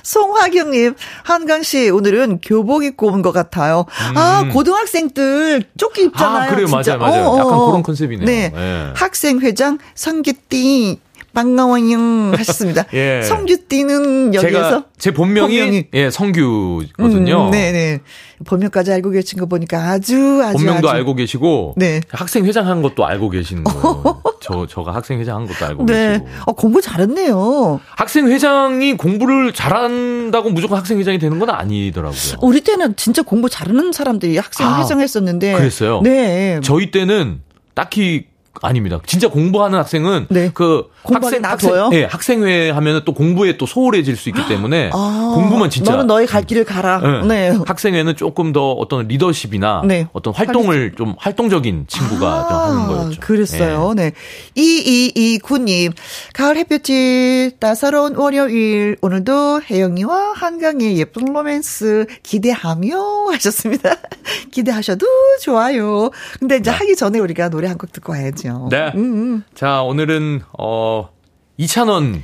[0.03, 3.87] 송화경님, 한강씨, 오늘은 교복 입고 온 것 같아요.
[4.15, 6.37] 아, 고등학생들 조끼 입잖아요.
[6.37, 6.43] 음.
[6.43, 6.67] 아, 그래요.
[6.67, 6.97] 진짜.
[6.99, 7.25] 맞아요, 맞아요.
[7.29, 7.67] 어, 어, 약간 어.
[7.67, 8.27] 그런 컨셉이네요.
[8.27, 8.53] 네.
[8.55, 8.93] 예.
[8.95, 11.01] 학생회장 성규띠,
[11.35, 12.33] 반가워요.
[12.37, 12.85] 하셨습니다.
[12.95, 13.23] 예.
[13.23, 14.85] 성규띠는 여기에서.
[14.97, 15.85] 제 본명이, 본명이.
[15.93, 17.47] 예 성규거든요.
[17.47, 18.01] 음, 네네.
[18.47, 20.59] 본명까지 알고 계신 거 보니까 아주, 아주.
[20.59, 20.97] 본명도 아주.
[20.97, 22.01] 알고 계시고 네.
[22.11, 24.23] 학생 회장 한 것도 알고 계시는 거예요.
[24.41, 26.09] 저 저가 학생 회장 한 것도 알고 네.
[26.19, 26.29] 계시고.
[26.47, 27.81] 어, 공부 잘했네요.
[27.97, 32.39] 학생 회장이 공부를 잘한다고 무조건 학생 회장이 되는 건 아니더라고요.
[32.43, 35.55] 우리 때는 진짜 공부 잘하는 사람들이 학생 아, 회장 했었는데.
[35.55, 36.01] 그랬어요?
[36.03, 36.61] 네.
[36.63, 37.41] 저희 때는
[37.75, 38.27] 딱히
[38.63, 38.99] 아닙니다.
[39.07, 40.51] 진짜 공부하는 학생은 네.
[40.55, 41.83] 그 학생 놔둬요?
[41.85, 46.07] 학생, 예, 학생회 하면은 또 공부에 또 소홀해질 수 있기 때문에 아, 공부만 진짜 너는
[46.07, 47.01] 너의 갈 길을 가라.
[47.23, 47.27] 예.
[47.27, 47.59] 네.
[47.67, 50.09] 학생회는 조금 더 어떤 리더십이나 네.
[50.13, 53.19] 어떤 활동을 좀 활동적인 친구가 좀 하는 거였죠.
[53.21, 53.95] 아, 그랬어요.
[53.99, 54.03] 예.
[54.03, 54.13] 네.
[54.57, 55.93] 2229님,
[56.33, 62.97] 가을 햇볕이 따사로운 월요일, 오늘도 혜영이와 한강의 예쁜 로맨스 기대하며
[63.33, 63.97] 하셨습니다.
[64.53, 65.07] 기대하셔도
[65.43, 66.11] 좋아요.
[66.39, 68.69] 근데 이제 하기 전에 우리가 노래 한 곡 듣고 와야 죠.
[68.71, 68.93] 네.
[68.95, 69.43] 음, 음.
[69.55, 71.09] 자, 오늘은 어
[71.57, 72.23] 이찬원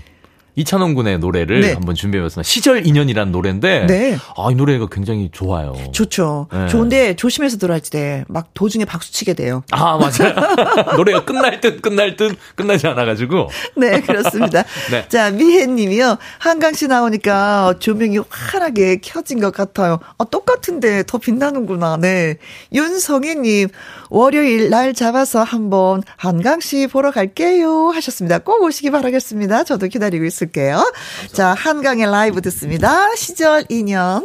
[0.56, 1.72] 이찬원 군의 노래를 네.
[1.72, 2.46] 한번 준비해봤습니다.
[2.46, 4.18] 시절 인연이라는 노래인데 네.
[4.36, 5.74] 아, 이 노래가 굉장히 좋아요.
[5.92, 6.48] 좋죠.
[6.52, 6.66] 네.
[6.68, 8.24] 좋은데 조심해서 들어야지 돼.
[8.28, 9.62] 막 도중에 박수 치게 돼요.
[9.70, 10.34] 아, 맞아요.
[10.96, 14.64] 노래가 끝날 듯 끝날 듯 끝나지 않아 가지고 네, 그렇습니다.
[14.90, 15.06] 네.
[15.08, 16.18] 자, 미혜님이요.
[16.38, 19.98] 한강 씨 나오니까 조명이 환하게 켜진 것 같아요.
[20.18, 21.96] 아, 똑같은데 더 빛나는구나.
[21.98, 22.36] 네.
[22.72, 23.68] 윤성희님,
[24.10, 27.90] 월요일 날 잡아서 한번 한강 씨 보러 갈게요.
[27.90, 28.38] 하셨습니다.
[28.38, 29.64] 꼭 오시기 바라겠습니다.
[29.64, 30.92] 저도 기다리고 있 을게요.
[31.33, 33.14] 자, 한강의 라이브 듣습니다.
[33.16, 34.24] 시절 인연.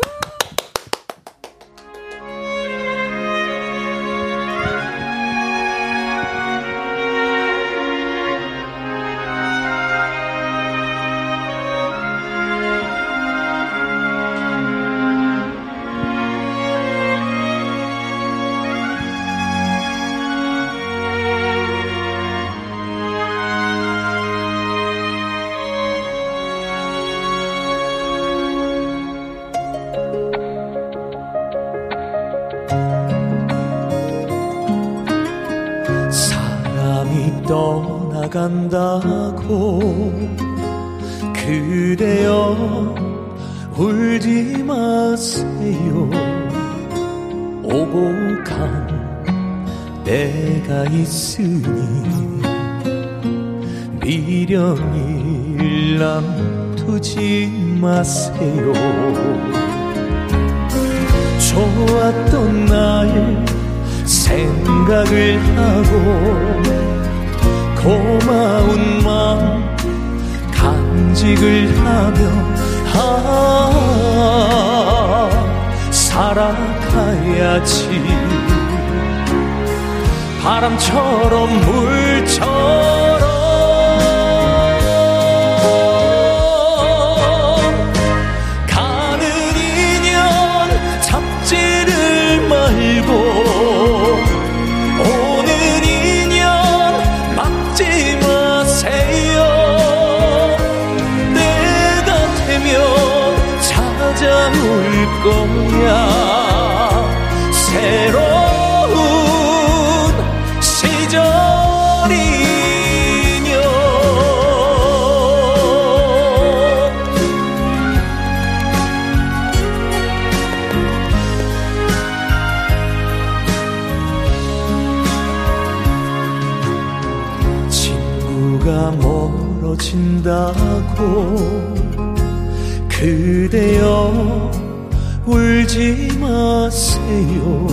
[137.05, 137.67] 마세요.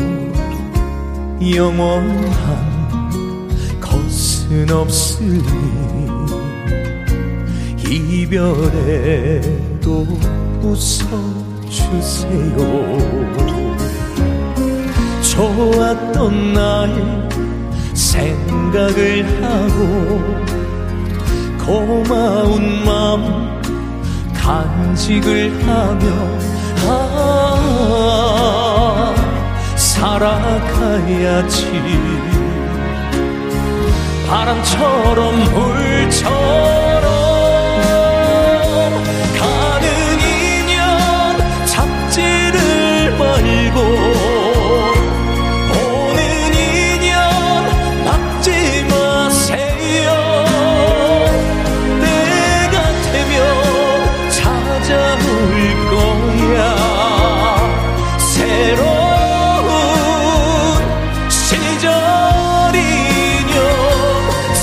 [1.56, 2.30] 영원한
[3.80, 5.42] 것은 없으니
[7.88, 9.26] 이별에도
[10.62, 12.12] 웃어주세요.
[15.22, 17.28] 좋았던 날
[17.94, 20.20] 생각을 하고
[21.64, 23.60] 고마운 마음
[24.34, 26.04] 간직을 하며
[26.86, 28.71] 아
[30.02, 31.64] 살아가야지.
[34.28, 36.81] 바람처럼 물처럼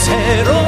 [0.09, 0.58] 사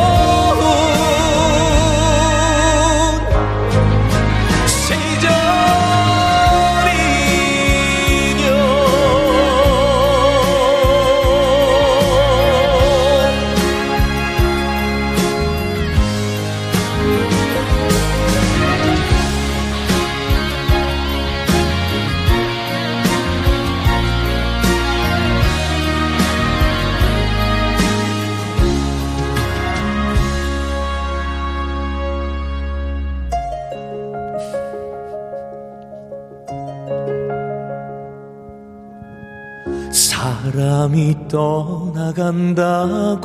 [41.32, 43.24] 떠나간다고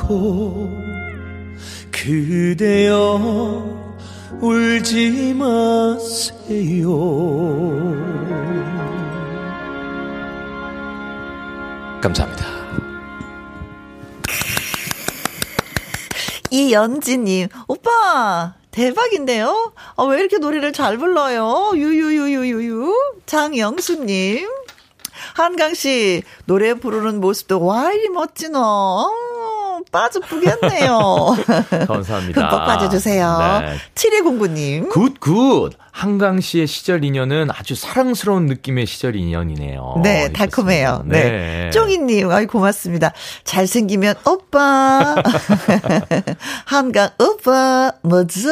[1.91, 3.65] 그대여
[4.41, 6.89] 울지 마세요.
[12.01, 12.47] 감사합니다.
[16.51, 19.73] 이연지님, 오빠, 대박인데요?
[19.97, 21.73] 아, 왜 이렇게 노래를 잘 불러요?
[21.75, 22.95] 유유유유유유.
[23.27, 24.49] 장영수님,
[25.37, 28.59] 한강 씨 노래 부르는 모습도 와 이리 멋지노.
[28.59, 31.37] 어, 빠져보겠네요.
[31.87, 32.41] 감사합니다.
[32.41, 33.39] 흠뻑 빠져주세요.
[33.61, 33.77] 네.
[33.95, 34.89] 7209님.
[34.89, 35.73] 굿, 굿.
[35.93, 40.01] 한강 씨의 시절 인연은 아주 사랑스러운 느낌의 시절 인연이네요.
[40.03, 41.03] 네, 달콤해요.
[41.05, 41.31] 네.
[41.31, 41.71] 네.
[41.71, 43.13] 쫑이님, 아이 고맙습니다.
[43.45, 45.17] 잘생기면 오빠.
[46.65, 48.49] 한강 오빠, 뭐죠?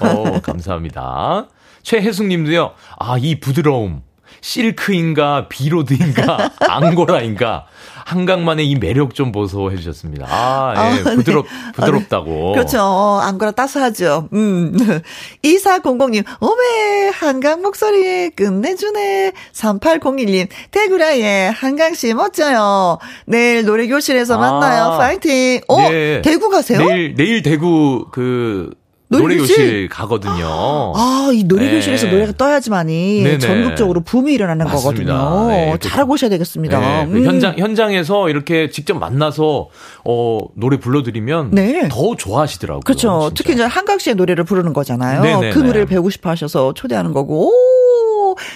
[0.00, 1.46] 오, 감사합니다.
[1.84, 4.05] 최혜숙 님도요, 아, 이 부드러움.
[4.40, 7.66] 실크인가 비로드인가 앙고라인가
[8.06, 10.26] 한강만의 이 매력 좀 보소 해주셨습니다.
[10.28, 10.80] 아, 예.
[10.80, 11.16] 아, 네.
[11.16, 11.44] 부드럽,
[11.74, 12.52] 부드럽다고.
[12.52, 12.78] 그렇죠.
[12.80, 14.28] 앙고라 따스하죠.
[14.32, 14.76] 음.
[15.42, 19.32] 2400님, 오메, 한강 목소리 끝내주네.
[19.52, 22.98] 3801님, 대구라에 한강씨 멋져요.
[23.26, 24.98] 내일 노래교실에서 아, 만나요.
[24.98, 25.60] 파이팅.
[25.66, 26.22] 어, 네.
[26.22, 26.78] 대구 가세요?
[26.78, 28.70] 내일, 내일 대구 그,
[29.18, 30.92] 노래교실 가거든요.
[30.96, 32.12] 아, 이 노래교실에서 네.
[32.12, 33.38] 노래가 떠야지만이 네네.
[33.38, 35.14] 전국적으로 붐이 일어나는 맞습니다.
[35.14, 35.48] 거거든요.
[35.48, 35.76] 네.
[35.80, 36.78] 잘하고 오셔야 되겠습니다.
[36.78, 37.08] 네.
[37.10, 37.24] 그 음.
[37.24, 39.68] 현장 현장에서 이렇게 직접 만나서
[40.04, 41.88] 어 노래 불러드리면 네.
[41.90, 42.80] 더 좋아하시더라고요.
[42.80, 43.20] 그렇죠.
[43.28, 43.34] 진짜.
[43.34, 45.22] 특히 이제 한강 씨의 노래를 부르는 거잖아요.
[45.22, 45.50] 네네네.
[45.50, 47.48] 그 노래를 배우고 싶어 하셔서 초대하는 거고.
[47.48, 47.52] 오,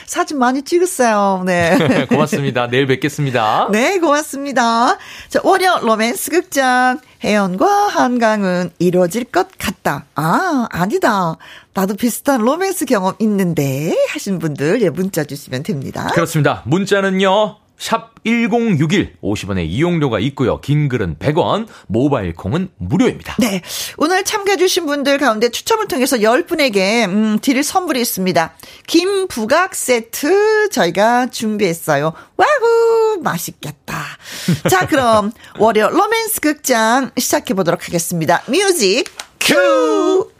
[0.06, 1.42] 사진 많이 찍었어요.
[1.46, 2.06] 네.
[2.08, 2.68] 고맙습니다.
[2.68, 3.68] 내일 뵙겠습니다.
[3.70, 4.98] 네, 고맙습니다.
[5.28, 7.00] 자, 월요 로맨스 극장.
[7.22, 10.06] 혜연과 한강은 이루어질 것 같다.
[10.14, 11.36] 아, 아니다.
[11.74, 16.08] 나도 비슷한 로맨스 경험 있는데 하신 분들 예 문자 주시면 됩니다.
[16.14, 16.62] 그렇습니다.
[16.64, 17.56] 문자는요.
[17.80, 20.60] 샵 1061, 50원의 이용료가 있고요.
[20.60, 23.36] 긴 글은 100원, 모바일 콩은 무료입니다.
[23.38, 23.62] 네.
[23.96, 28.54] 오늘 참가해주신 분들 가운데 추첨을 통해서 10분에게, 음, 드릴 선물이 있습니다.
[28.86, 32.12] 김부각 세트 저희가 준비했어요.
[32.36, 33.20] 와후!
[33.22, 34.04] 맛있겠다.
[34.68, 38.42] 자, 그럼 월요 로맨스 극장 시작해보도록 하겠습니다.
[38.46, 39.04] 뮤직
[39.40, 40.30] 큐!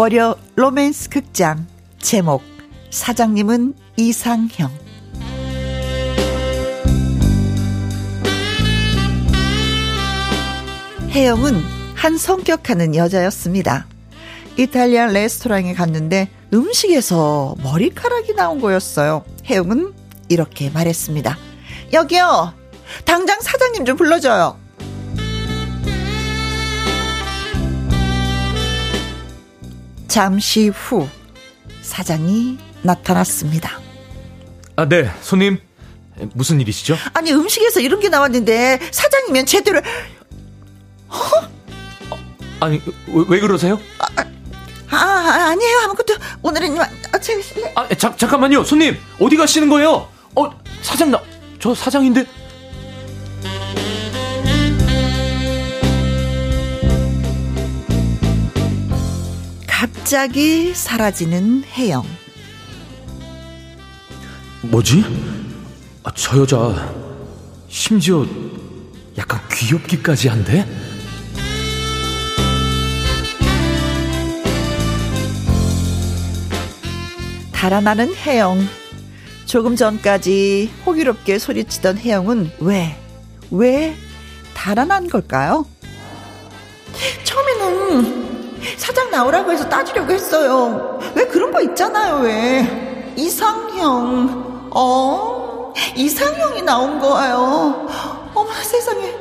[0.00, 1.66] 월요 로맨스 극장
[1.98, 2.42] 제목
[2.88, 4.70] 사장님은 이상형
[11.10, 11.62] 혜영은
[11.96, 13.88] 한 성격하는 여자였습니다.
[14.56, 19.22] 이탈리안 레스토랑에 갔는데 음식에서 머리카락이 나온 거였어요.
[19.44, 19.92] 혜영은
[20.30, 21.36] 이렇게 말했습니다.
[21.92, 22.54] 여기요.
[23.04, 24.58] 당장 사장님 좀 불러줘요.
[30.10, 31.08] 잠시 후
[31.82, 33.78] 사장이 나타났습니다.
[34.74, 35.58] 아, 네, 손님.
[36.34, 36.96] 무슨 일이시죠?
[37.14, 39.80] 아니, 음식에서 이런 게 나왔는데, 사장이면 제대로,
[42.58, 43.80] 아니, 왜, 왜 그러세요?
[43.98, 44.24] 아,
[44.90, 44.96] 아,
[45.52, 45.78] 아니에요.
[45.84, 47.40] 아무것도, 오늘은, 아, 제가,
[47.76, 48.64] 아, 자, 잠깐만요.
[48.64, 50.08] 손님, 어디 가시는 거예요?
[50.34, 50.50] 어,
[50.82, 51.22] 사장 나,
[51.60, 52.26] 저 사장인데?
[60.10, 62.04] 갑자기 사라지는 혜영.
[64.62, 65.04] 뭐지?
[66.02, 66.92] 아, 저 여자,
[67.68, 68.26] 심지어
[69.16, 70.66] 약간 귀엽기까지 한데?
[77.52, 78.66] 달아나는 혜영.
[79.46, 82.96] 조금 전까지 호기롭게 소리치던 혜영은 왜,
[83.52, 83.94] 왜
[84.54, 85.64] 달아난 걸까요?
[87.22, 88.29] 처음에는
[88.76, 90.98] 사장 나오라고 해서 따지려고 했어요.
[91.14, 93.12] 왜 그런 거 있잖아요, 왜.
[93.16, 95.72] 이상형, 어?
[95.96, 97.86] 이상형이 나온 거예요.
[98.34, 99.14] 어머 세상에.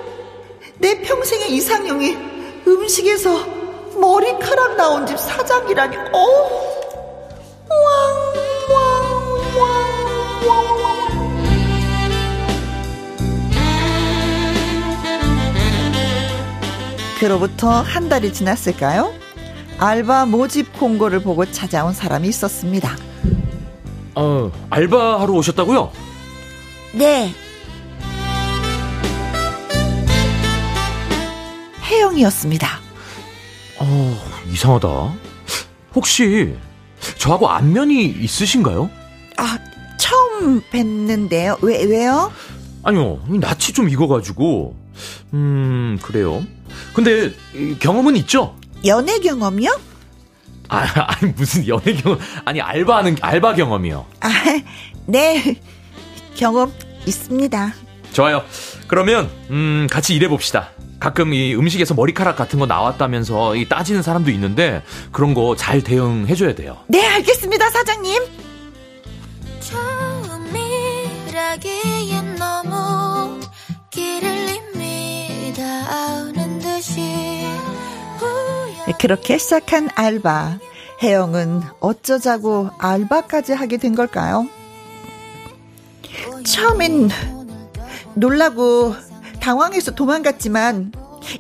[0.78, 2.18] 내 평생의 이상형이
[2.68, 3.46] 음식에서
[4.00, 6.70] 머리카락 나온 집 사장이라니, 어?
[17.20, 19.14] 그로부터 한 달이 지났을까요?
[19.80, 22.96] 알바 모집 공고를 보고 찾아온 사람이 있었습니다.
[24.16, 25.92] 어, 알바하러 오셨다고요?
[26.94, 27.34] 네.
[31.90, 32.68] 혜영이었습니다.
[33.80, 34.18] 어,
[34.52, 35.14] 이상하다.
[35.96, 36.56] 혹시
[37.18, 38.90] 저하고 안면이 있으신가요?
[39.38, 39.58] 아,
[39.98, 41.58] 처음 뵀는데요.
[41.64, 42.32] 왜, 왜요?
[42.84, 44.76] 아니요, 낯이 좀 익어가지고.
[45.34, 46.44] 음, 그래요.
[46.94, 47.32] 근데,
[47.80, 48.59] 경험은 있죠?
[48.86, 49.80] 연애 경험이요?
[50.70, 54.06] 아, 아니, 무슨 연애 경험, 아니, 알바하는, 알바 경험이요.
[54.22, 54.30] 아,
[55.08, 55.60] 네.
[56.36, 56.72] 경험
[57.06, 57.74] 있습니다.
[58.14, 58.44] 좋아요.
[58.88, 60.70] 그러면, 음, 같이 일해 봅시다.
[61.00, 66.36] 가끔 이 음식에서 머리카락 같은 거 나왔다면서 이 따지는 사람도 있는데, 그런 거 잘 대응해
[66.36, 66.78] 줘야 돼요.
[66.88, 68.22] 네, 알겠습니다, 사장님.
[71.26, 73.40] 처음이라기엔 너무
[73.90, 77.02] 길을 이미 닿는 듯이
[78.98, 80.60] 그렇게 시작한 알바.
[81.02, 84.48] 혜영은 어쩌자고 알바까지 하게 된 걸까요?
[86.46, 87.10] 처음엔
[88.16, 88.96] 놀라고
[89.40, 90.92] 당황해서 도망갔지만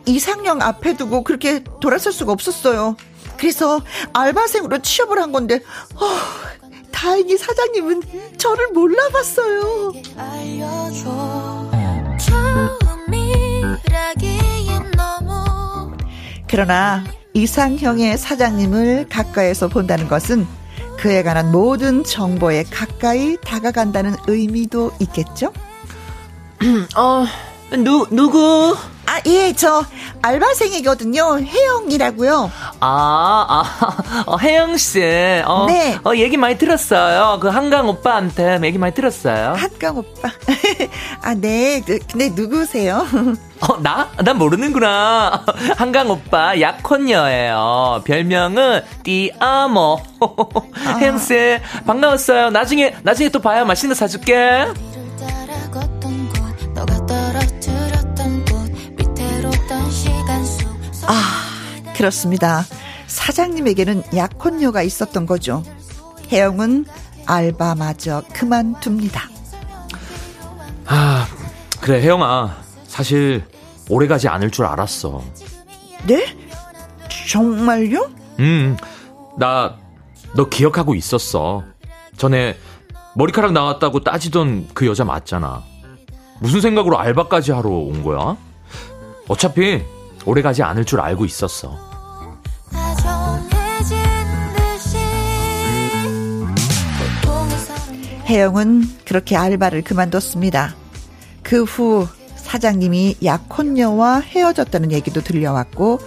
[0.05, 2.95] 이상형 앞에 두고 그렇게 돌아설 수가 없었어요.
[3.37, 3.81] 그래서
[4.13, 5.61] 알바생으로 취업을 한 건데,
[5.95, 6.09] 어,
[6.91, 9.93] 다행히 사장님은 저를 몰라봤어요.
[16.47, 20.47] 그러나 이상형의 사장님을 가까이서 본다는 것은
[20.97, 25.53] 그에 관한 모든 정보에 가까이 다가간다는 의미도 있겠죠?
[26.97, 27.25] 어,
[27.77, 28.75] 누, 누구?
[29.09, 29.83] 아, 예, 저
[30.21, 31.39] 알바생이거든요.
[31.39, 32.51] 혜영이라고요.
[32.79, 35.01] 아, 아, 어, 혜영 씨.
[35.45, 35.97] 어, 네.
[36.05, 37.39] 어, 얘기 많이 들었어요.
[37.41, 39.55] 그 한강 오빠한테 얘기 많이 들었어요.
[39.57, 40.29] 한강 오빠.
[41.23, 41.81] 아, 네.
[41.83, 43.07] 그, 근데 누구세요?
[43.61, 44.09] 어, 나?
[44.23, 45.43] 난 모르는구나.
[45.75, 48.03] 한강 오빠 약혼녀예요.
[48.05, 50.01] 별명은 띠아모.
[50.99, 52.51] 혜영씨, 반가웠어요.
[52.51, 53.65] 나중에, 나중에 또 봐요.
[53.65, 54.67] 맛있는 거 사줄게.
[61.99, 62.63] 그렇습니다.
[63.07, 65.63] 사장님에게는 약혼녀가 있었던 거죠.
[66.31, 66.85] 혜영은
[67.25, 69.23] 알바마저 그만둡니다.
[70.85, 71.27] 아,
[71.81, 72.55] 그래, 혜영아.
[72.87, 73.43] 사실,
[73.89, 75.21] 오래 가지 않을 줄 알았어.
[76.07, 76.37] 네?
[77.27, 78.09] 정말요?
[78.39, 78.77] 음,
[79.37, 79.75] 나,
[80.35, 81.65] 너 기억하고 있었어.
[82.15, 82.57] 전에
[83.15, 85.63] 머리카락 나왔다고 따지던 그 여자 맞잖아.
[86.39, 88.37] 무슨 생각으로 알바까지 하러 온 거야?
[89.27, 89.83] 어차피
[90.23, 91.88] 오래 가지 않을 줄 알고 있었어.
[98.29, 100.75] 혜영은 그렇게 알바를 그만뒀습니다.
[101.43, 105.99] 그 후 사장님이 약혼녀와 헤어졌다는 얘기도 들려왔고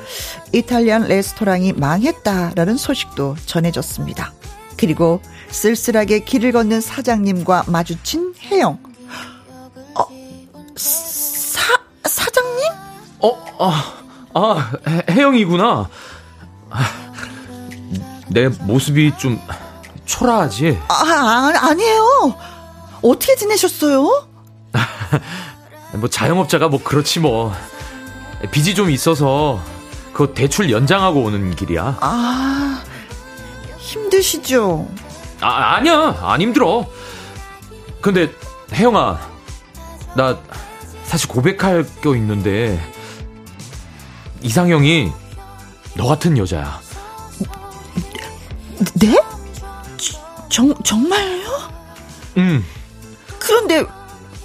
[0.53, 4.33] 이탈리안 레스토랑이 망했다라는 소식도 전해졌습니다.
[4.77, 5.21] 그리고
[5.51, 8.79] 쓸쓸하게 길을 걷는 사장님과 마주친 혜영.
[9.95, 10.05] 어,
[10.75, 11.61] 사,
[12.05, 12.73] 사장님?
[13.21, 13.95] 어, 아,
[14.35, 15.89] 아, 혜- 혜영이구나.
[16.71, 17.13] 아,
[18.31, 19.39] 내 모습이 좀
[20.13, 20.79] 초라하지?
[20.89, 22.37] 아, 아, 아니에요.
[23.03, 24.27] 어떻게 지내셨어요?
[25.97, 27.55] 뭐 자영업자가 뭐 그렇지 뭐.
[28.51, 29.59] 빚이 좀 있어서
[30.13, 31.97] 그거 대출 연장하고 오는 길이야.
[32.01, 32.83] 아,
[33.79, 34.87] 힘드시죠?
[35.41, 36.19] 아, 아니야.
[36.21, 36.87] 안 힘들어.
[38.03, 38.31] 근데
[38.75, 39.19] 혜영아,
[40.15, 40.39] 나
[41.05, 42.79] 사실 고백할 거 있는데
[44.43, 45.11] 이상형이
[45.97, 46.81] 너 같은 여자야.
[48.97, 49.17] 네?
[50.53, 51.49] 정, 정말요?
[52.37, 52.63] 음.
[53.39, 53.85] 그런데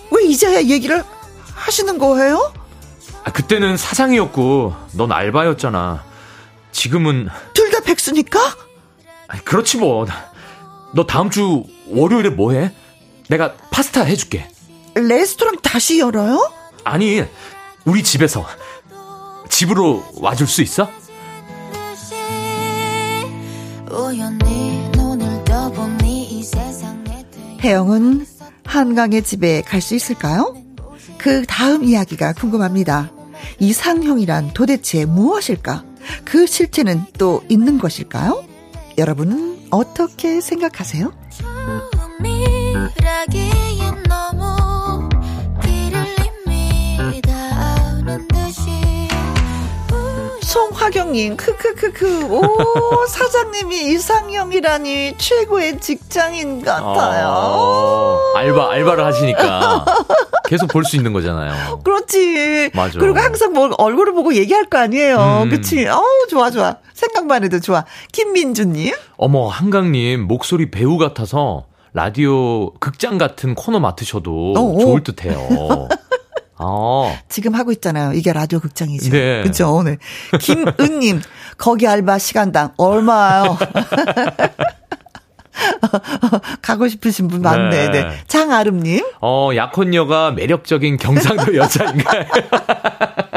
[0.09, 1.03] 왜 이제야 얘기를
[1.53, 2.53] 하시는 거예요?
[3.25, 6.03] 아, 그때는 사장이었고 넌 알바였잖아.
[6.71, 8.39] 지금은 둘 다 백수니까?
[9.27, 10.05] 아니, 그렇지 뭐.
[10.95, 12.73] 너 다음 주 월요일에 뭐 해?
[13.27, 14.49] 내가 파스타 해줄게.
[14.95, 16.49] 레스토랑 다시 열어요?
[16.85, 17.21] 아니,
[17.83, 18.47] 우리 집에서
[19.49, 20.89] 집으로 와줄 수 있어?
[27.61, 28.25] 혜영은
[28.65, 30.55] 한강의 집에 갈 수 있을까요?
[31.17, 33.11] 그 다음 이야기가 궁금합니다.
[33.59, 35.83] 이상형이란 도대체 무엇일까?
[36.25, 38.43] 그 실체는 또 있는 것일까요?
[38.97, 41.11] 여러분은 어떻게 생각하세요?
[50.61, 52.41] 송화경님, 크크크크, 오,
[53.07, 57.27] 사장님이 이상형이라니 최고의 직장인 같아요.
[57.29, 59.85] 어, 알바, 알바를 하시니까
[60.49, 61.81] 계속 볼 수 있는 거잖아요.
[61.83, 62.71] 그렇지.
[62.73, 62.97] 맞아.
[62.97, 65.43] 그리고 항상 뭐 얼굴을 보고 얘기할 거 아니에요.
[65.45, 65.49] 음.
[65.51, 65.85] 그치?
[65.87, 66.77] 어우, 좋아, 좋아.
[66.93, 67.85] 생각만 해도 좋아.
[68.11, 68.95] 김민주님.
[69.17, 74.79] 어머, 한강님, 목소리 배우 같아서 라디오 극장 같은 코너 맡으셔도 어어.
[74.79, 75.87] 좋을 듯 해요.
[76.59, 77.15] 어.
[77.29, 78.13] 지금 하고 있잖아요.
[78.13, 79.11] 이게 라디오 극장이죠.
[79.11, 79.43] 네.
[79.43, 79.83] 그죠?
[79.83, 79.97] 네.
[80.39, 81.21] 김은님,
[81.57, 83.57] 거기 알바 시간당 얼마요?
[86.61, 87.89] 가고 싶으신 분 많네.
[87.89, 88.01] 네.
[88.03, 88.09] 네.
[88.27, 92.25] 장아름님, 어, 약혼녀가 매력적인 경상도 여자인가요?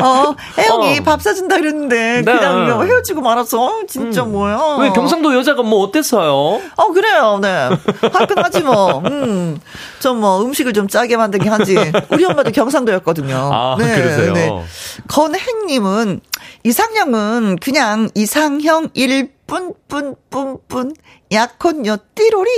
[0.00, 1.02] 어, 혜영이 어.
[1.02, 2.32] 밥 사준다 그랬는데, 네.
[2.32, 3.64] 그냥 뭐 헤어지고 말았어.
[3.64, 4.78] 어, 진짜 뭐야.
[4.80, 6.60] 왜 경상도 여자가 뭐 어땠어요?
[6.76, 7.68] 어, 그래요, 네.
[8.12, 9.02] 화끈하지 뭐.
[9.06, 9.60] 음.
[10.00, 11.76] 좀뭐 음식을 좀 짜게 만들긴 하지.
[12.10, 13.50] 우리 엄마도 경상도였거든요.
[13.52, 14.64] 아, 그러세요?
[15.08, 16.20] 건행님은
[16.64, 20.94] 이상형은 그냥 이상형일 뿐, 뿐, 뿐, 뿐.
[21.30, 22.50] 약혼녀 띠로리,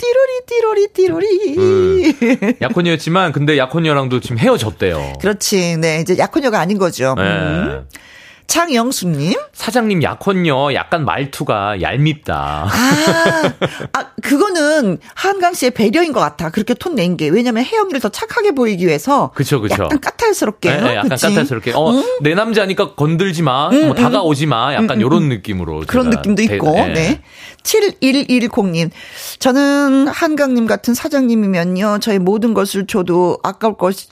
[0.00, 2.56] 띠로리, 띠로리, 띠로리.
[2.62, 5.14] 약혼녀였지만, 근데 약혼녀랑도 지금 헤어졌대요.
[5.20, 5.76] 그렇지.
[5.76, 6.00] 네.
[6.00, 7.14] 이제 약혼녀가 아닌 거죠.
[7.16, 7.22] 네.
[7.22, 7.86] 음.
[8.50, 9.34] 창영수님.
[9.52, 12.66] 사장님 약혼녀 약간 말투가 얄밉다.
[12.68, 13.52] 아,
[13.92, 16.50] 아, 그거는 한강 씨의 배려인 것 같아.
[16.50, 17.28] 그렇게 톤 낸 게.
[17.28, 19.30] 왜냐면 혜영이를 더 착하게 보이기 위해서.
[19.36, 19.84] 그쵸, 그쵸.
[19.84, 20.68] 약간 까탈스럽게.
[20.68, 21.28] 네, 약간 그치?
[21.28, 21.72] 까탈스럽게.
[21.76, 21.92] 어,
[22.22, 23.70] 내 남자니까 건들지 마.
[23.70, 24.74] 뭐 다가오지 마.
[24.74, 25.84] 약간 요런 느낌으로.
[25.86, 27.22] 그런 느낌도 대- 있고, 네.
[27.62, 28.90] 7110님.
[29.38, 34.08] 저는 한강님 같은 사장님이면요, 저의 모든 것을 줘도 아까울 것이,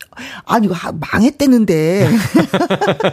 [0.47, 2.09] 아니, 하- 망했대는데.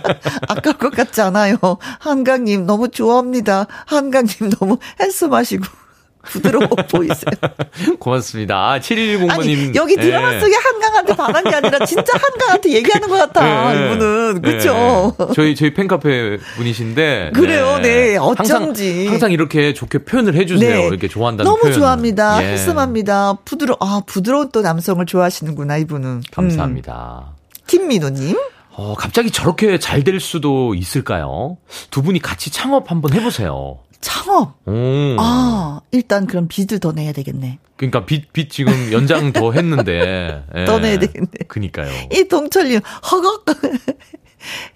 [0.49, 1.55] 아까울 것 같지 않아요.
[1.99, 3.67] 한강님 너무 좋아합니다.
[3.85, 5.63] 한강님 너무 핸섬하시고.
[6.25, 7.31] 부드러워 보이세요.
[7.99, 8.55] 고맙습니다.
[8.55, 9.31] 아, 7110번님.
[9.31, 14.41] 아니, 여기 드라마 속에 한강한테 반한 게 아니라 진짜 한강한테 얘기하는 것 같아, 이분은.
[14.41, 15.15] 그쵸?
[15.35, 17.31] 저희, 저희 팬카페 분이신데.
[17.35, 18.17] 그래요, 네.
[18.17, 19.01] 어쩐지.
[19.05, 20.87] 항상, 항상 이렇게 좋게 표현을 해주세요.
[20.87, 21.77] 이렇게 좋아한다는 너무 표현을.
[21.79, 22.43] 좋아합니다.
[22.43, 22.47] 예.
[22.53, 23.37] 핸섬합니다.
[23.45, 26.09] 부드러, 아, 부드러운 또 남성을 좋아하시는구나, 이분은.
[26.09, 26.23] 음.
[26.31, 27.35] 감사합니다.
[27.67, 28.35] 김민호님.
[28.77, 31.57] 어, 갑자기 저렇게 잘 될 수도 있을까요?
[31.89, 33.79] 두 분이 같이 창업 한번 해보세요.
[34.01, 34.55] 창업.
[34.67, 34.71] 오.
[35.19, 37.57] 아, 일단 그럼 빚을 더 내야 되겠네.
[37.77, 40.43] 그러니까 빚, 빚 지금 연장 더 했는데.
[40.55, 40.65] 예.
[40.65, 41.27] 더 내야 되겠네.
[41.47, 41.89] 그니까요.
[42.13, 43.45] 이 동철님, 허걱.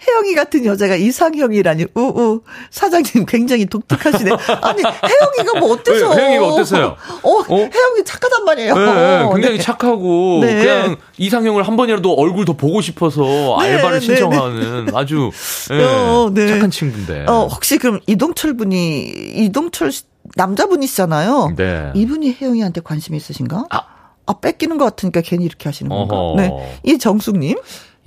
[0.08, 2.42] 혜영이 같은 여자가 이상형이라니, 우우.
[2.72, 4.32] 사장님 굉장히 독특하시네.
[4.62, 6.10] 아니, 혜영이가 뭐 어때서?
[6.12, 6.96] 왜, 혜영이가 어땠어요?
[7.24, 7.46] 어, 어?
[7.56, 8.76] 혜영이 착하단 말이에요.
[8.76, 9.64] 네, 네, 굉장히 네.
[9.64, 10.56] 착하고 네.
[10.56, 13.22] 그냥 이상형을 한 번이라도 얼굴 더 보고 싶어서
[13.62, 15.30] 네, 알바를 네, 신청하는 아주
[15.72, 16.48] 예, 어, 네.
[16.48, 17.26] 착한 친구인데.
[17.28, 20.04] 어, 혹시 그럼 이동철 분이, 이동철 씨-
[20.36, 21.54] 남자분이시잖아요.
[21.56, 21.92] 네.
[21.96, 23.66] 이분이 혜영이한테 관심이 있으신가?
[23.70, 23.82] 아.
[24.26, 26.16] 아, 뺏기는 것 같으니까 괜히 이렇게 하시는 건가?
[26.16, 26.36] 어허.
[26.40, 26.80] 네.
[26.84, 27.58] 이정숙님.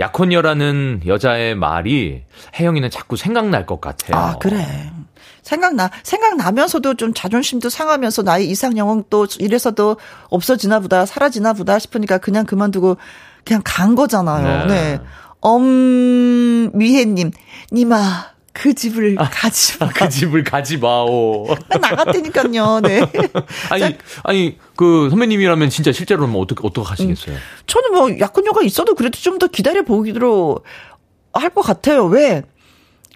[0.02, 2.24] 약혼녀라는 여자의 말이
[2.58, 4.20] 혜영이는 자꾸 생각날 것 같아요.
[4.20, 4.92] 아, 그래.
[5.42, 9.96] 생각나, 생각나면서도 좀 자존심도 상하면서 나의 이상형은 또 이래서도
[10.28, 12.96] 없어지나 보다, 사라지나 보다 싶으니까 그냥 그만두고
[13.44, 14.66] 그냥 간 거잖아요.
[14.66, 14.74] 네.
[14.74, 15.00] 네.
[15.40, 17.30] 엄미혜님,
[17.72, 17.96] 니마,
[18.52, 19.88] 그 집을 가지 마.
[19.88, 21.48] 그 집을 가지 마오.
[21.68, 23.00] 나갔다니까요, 네.
[23.70, 27.36] 아니, 아니, 그 선배님이라면 진짜 실제로는 뭐 어떻게, 어떻게 하시겠어요?
[27.66, 30.58] 저는 뭐 약혼녀가 있어도 그래도 좀 더 기다려 보기로
[31.32, 32.04] 할 것 같아요.
[32.04, 32.42] 왜?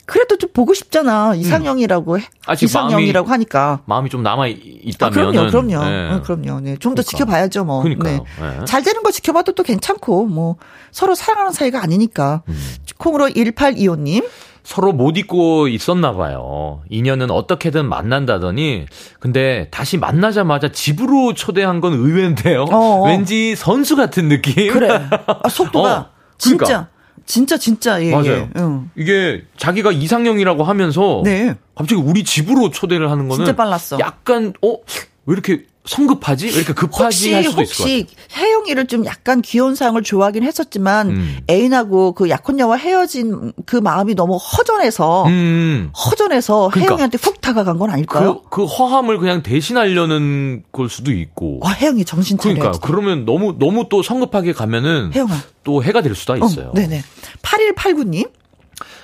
[0.07, 1.35] 그래도 좀 보고 싶잖아.
[1.35, 2.23] 이상형이라고 해.
[2.23, 2.41] 음.
[2.47, 3.83] 아직 이상형이라고 하니까.
[3.87, 5.13] 마음이 좀 남아 아, 있다면.
[5.33, 6.15] 그럼요, 그럼요.
[6.15, 6.61] 어, 그럼요.
[6.61, 6.77] 네.
[6.79, 7.83] 좀더 지켜봐야죠, 뭐.
[7.83, 8.19] 그러니까요.
[8.41, 8.59] 네.
[8.61, 8.65] 네.
[8.65, 10.57] 잘 되는 거 지켜봐도 또 괜찮고, 뭐,
[10.93, 12.43] 서로 사랑하는 사이가 아니니까.
[12.49, 12.59] 음.
[12.99, 14.25] 콩으로 1825님.
[14.67, 16.83] 서로 못 잊고 있었나 봐요.
[16.91, 18.87] 인연은 어떻게든 만난다더니
[19.21, 22.65] 근데 다시 만나자마자 집으로 초대한 건 의외인데요.
[22.65, 23.07] 어어.
[23.07, 24.73] 왠지 선수 같은 느낌.
[24.73, 24.89] 그래.
[24.91, 26.89] 아, 속도가 어, 진짜 그러니까.
[27.27, 28.27] 진짜 진짜 예, 맞아요.
[28.33, 28.49] 예.
[28.57, 28.91] 응.
[28.97, 31.55] 이게 자기가 이상형이라고 하면서 네.
[31.77, 34.01] 갑자기 우리 집으로 초대를 하는 거는 진짜 빨랐어.
[34.01, 34.79] 약간 어
[35.27, 36.47] 왜 이렇게 성급하지?
[36.47, 37.97] 왜 이렇게 급하지 혹시 할 수도 있을 것 같아요.
[37.97, 38.07] 혹시
[38.37, 41.39] 혜영이를 좀 약간 귀여운 상을 좋아하긴 했었지만 음.
[41.49, 45.91] 애인하고 그 약혼녀와 헤어진 그 마음이 너무 허전해서 음.
[45.97, 46.93] 허전해서 그러니까.
[46.95, 48.43] 혜영이한테 훅 다가간 건 아닐까요?
[48.43, 51.61] 그, 그 허함을 그냥 대신하려는 걸 수도 있고.
[51.63, 52.61] 아, 혜영이 정신 차려야지.
[52.61, 55.35] 그러니까 그러면 너무 너무 또 성급하게 가면은 혜영아.
[55.65, 56.69] 또 해가 될 수도 있어요.
[56.69, 57.03] 어, 네네.
[57.43, 58.31] 8189님.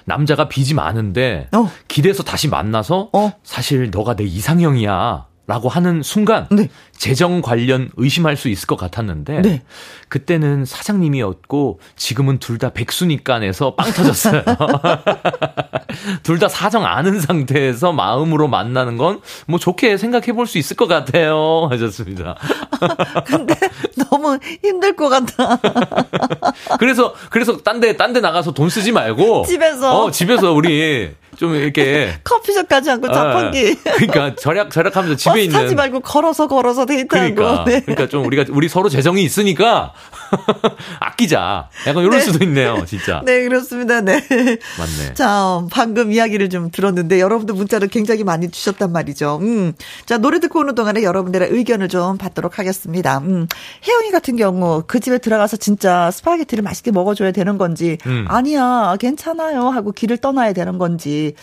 [0.05, 1.71] 남자가 빚이 많은데 어.
[1.89, 3.33] 기대서 다시 만나서 어.
[3.45, 5.27] 사실 너가 내 이상형이야.
[5.49, 6.69] 라고 하는 순간 네.
[6.97, 9.63] 재정 관련 의심할 수 있을 것 같았는데 네.
[10.09, 14.43] 그때는 사장님이었고 지금은 둘 다 백수니까에서 빵 터졌어요.
[16.23, 20.87] 둘 다 사정 아는 상태에서 마음으로 만나는 건 뭐 좋게 생각해 볼 수 있을 것
[20.87, 21.67] 같아요.
[21.71, 22.37] 하셨습니다.
[23.27, 23.55] 근데
[24.23, 25.59] 너무 힘들 것 같아.
[26.79, 30.05] 그래서 그래서 딴데 딴 데 나가서 돈 쓰지 말고 집에서.
[30.05, 33.71] 어 집에서 우리 좀 이렇게 커피숍까지 하고 자판기.
[33.87, 37.35] 어, 그러니까 절약 절약하면서 집에 버스 있는 타지 말고 걸어서 걸어서 데이트하고.
[37.35, 37.81] 그러니까 네.
[37.81, 39.95] 그러니까 좀 우리가 우리 서로 재정이 있으니까
[41.01, 41.69] 아끼자.
[41.87, 42.21] 약간 이럴 네.
[42.21, 43.23] 수도 있네요, 진짜.
[43.25, 44.03] 네, 그렇습니다.
[44.03, 44.13] 네.
[44.13, 45.15] 맞네.
[45.15, 49.39] 자, 방금 이야기를 좀 들었는데 여러분들 문자를 굉장히 많이 주셨단 말이죠.
[49.41, 49.73] 음.
[50.05, 53.19] 자, 노래 듣고 오는 동안에 여러분들의 의견을 좀 받도록 하겠습니다.
[53.19, 53.47] 음.
[53.87, 58.27] 혜영이 같은 경우 그 집에 들어가서 진짜 스파게티를 맛있게 먹어줘야 되는 건지 음.
[58.29, 61.35] 아니야, 괜찮아요 하고 길을 떠나야 되는 건지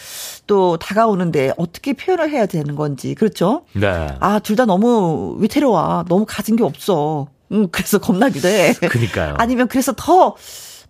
[0.47, 3.63] 또 다가오는데 어떻게 표현을 해야 되는 건지 그렇죠?
[3.73, 4.07] 네.
[4.21, 6.05] 아, 둘 다 너무 위태로워.
[6.07, 7.27] 너무 가진 게 없어.
[7.51, 8.73] 음, 그래서 겁나기도 해.
[8.73, 9.35] 그니까요.
[9.39, 10.35] 아니면 그래서 더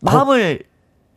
[0.02, 0.62] 마음을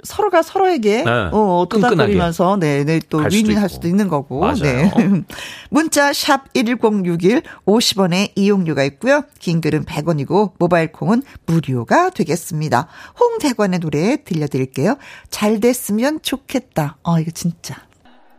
[0.03, 1.11] 서로가 서로에게 네.
[1.33, 3.69] 어, 끈끈하게 도닥거리면서 네, 네, 또 윈윈할.
[3.69, 4.41] 수도 있는 거고.
[4.41, 4.57] 맞아요.
[4.63, 4.91] 네.
[5.71, 9.25] 문자 샵 1061 50원의 이용료가 있고요.
[9.39, 12.89] 긴 글은 100원이고 모바일 콩은 무료가 되겠습니다.
[13.19, 14.97] 홍대관의 노래 들려드릴게요.
[15.31, 16.97] 잘 됐으면 좋겠다.
[17.03, 17.77] 어, 이거 진짜.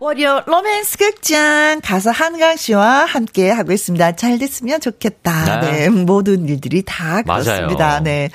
[0.04, 4.18] 월요 로맨스 극장 가서 한강 씨와 함께 하고 있습니다.
[4.18, 5.62] 잘 됐으면 좋겠다.
[5.62, 5.72] 네.
[5.88, 5.90] 네.
[5.90, 7.44] 모든 일들이 다 맞아요.
[7.44, 8.02] 그렇습니다.
[8.02, 8.30] 네.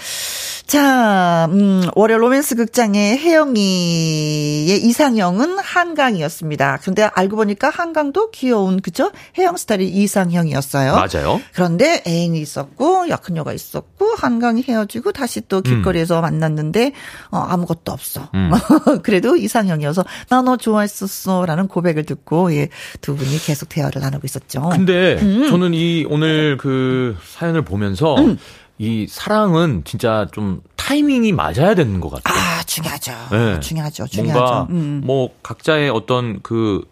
[0.67, 6.81] 자, 음, 월요 로맨스 극장의 혜영이의 이상형은 한강이었습니다.
[6.83, 9.11] 근데 알고 보니까 한강도 귀여운, 그죠?
[9.39, 10.93] 혜영 스타일이 이상형이었어요.
[10.93, 11.41] 맞아요.
[11.55, 16.93] 그런데 애인이 있었고, 약혼녀가 있었고, 한강이 헤어지고, 다시 또 길거리에서 만났는데,
[17.31, 18.29] 어, 아무것도 없어.
[18.35, 18.51] 음.
[19.03, 21.47] 그래도 이상형이어서, 나 너 좋아했었어.
[21.47, 22.69] 라는 고백을 듣고, 예,
[23.01, 24.69] 두 분이 계속 대화를 나누고 있었죠.
[24.71, 25.49] 근데 음.
[25.49, 28.17] 저는 이 오늘 그 사연을 보면서
[28.79, 32.39] 이 사랑은 진짜 좀 타이밍이 맞아야 되는 것 같아요.
[32.39, 33.13] 아, 중요하죠.
[33.33, 33.61] 네.
[33.61, 34.07] 중요하죠.
[34.07, 34.41] 중요하죠.
[34.41, 35.03] 뭔가 음.
[35.05, 36.87] 뭐 각자의 어떤 그,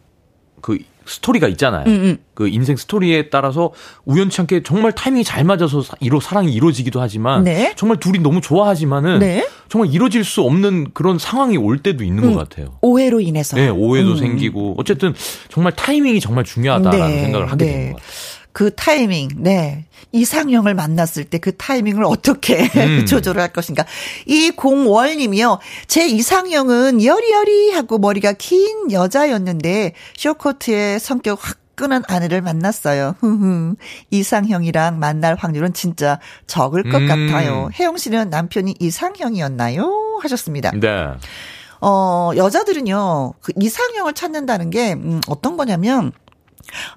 [0.61, 1.85] 그 스토리가 있잖아요.
[1.87, 2.19] 음.
[2.35, 3.73] 그 인생 스토리에 따라서
[4.05, 7.73] 우연치 않게 정말 타이밍이 잘 맞아서 사- 이로 사랑이 이루어지기도 하지만 네.
[7.77, 9.47] 정말 둘이 너무 좋아하지만 네.
[9.69, 12.35] 정말 이루어질 수 없는 그런 상황이 올 때도 있는 음.
[12.35, 12.79] 것 같아요.
[12.83, 13.57] 오해로 인해서.
[13.57, 14.17] 네, 오해도 음.
[14.19, 15.15] 생기고 어쨌든
[15.49, 17.73] 정말 타이밍이 정말 중요하다라는 네, 생각을 하게 네.
[17.73, 18.13] 되는 것 같아요.
[18.57, 19.85] 그 타이밍, 네.
[20.13, 23.05] 이상형을 만났을 때 그 타이밍을 어떻게 음.
[23.05, 23.85] 조절을 할 것인가.
[24.25, 25.59] 이 공월님이요.
[25.89, 33.17] 제 이상형은 여리여리 하고 머리가 긴 여자였는데 쇼코트에 성격 화끈한 아내를 만났어요.
[34.11, 37.09] 이상형이랑 만날 확률은 진짜 적을 것 음.
[37.09, 37.69] 같아요.
[37.79, 40.21] 혜영 씨는 남편이 이상형이었나요?
[40.23, 40.71] 하셨습니다.
[40.71, 40.89] 네.
[41.83, 46.13] 어, 여자들은요, 그 이상형을 찾는다는 게, 음, 어떤 거냐면,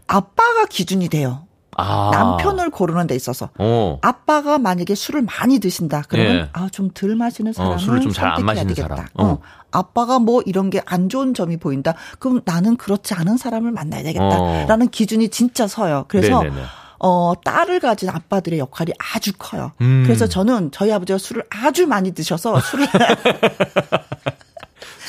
[0.07, 1.49] 아빠가 기준이 돼요.
[1.80, 2.12] 아.
[2.12, 3.50] 남편을 고르는 데 있어서.
[3.58, 3.98] 어.
[4.02, 6.04] 아빠가 만약에 술을 많이 드신다.
[6.08, 6.50] 그러면 예.
[6.54, 8.96] 아좀 덜 마시는 사람을 어, 술을 좀 잘안 선택해야 마시는 되겠다.
[8.96, 9.08] 사람.
[9.16, 9.26] 어.
[9.26, 9.40] 어.
[9.72, 11.94] 아빠가 뭐 이런 게 안 좋은 점이 보인다.
[12.20, 14.90] 그럼 나는 그렇지 않은 사람을 만나야 되겠다라는 어.
[14.92, 16.06] 기준이 진짜 서요.
[16.08, 16.62] 그래서 네네네.
[17.02, 19.72] 어 딸을 가진 아빠들의 역할이 아주 커요.
[19.82, 20.04] 음.
[20.06, 22.88] 그래서 저는 저희 아버지가 술을 아주 많이 드셔서 술을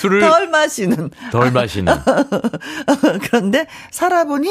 [0.00, 1.94] 술을 덜 마시는 덜 마시는.
[3.22, 4.48] 그런데 살아보니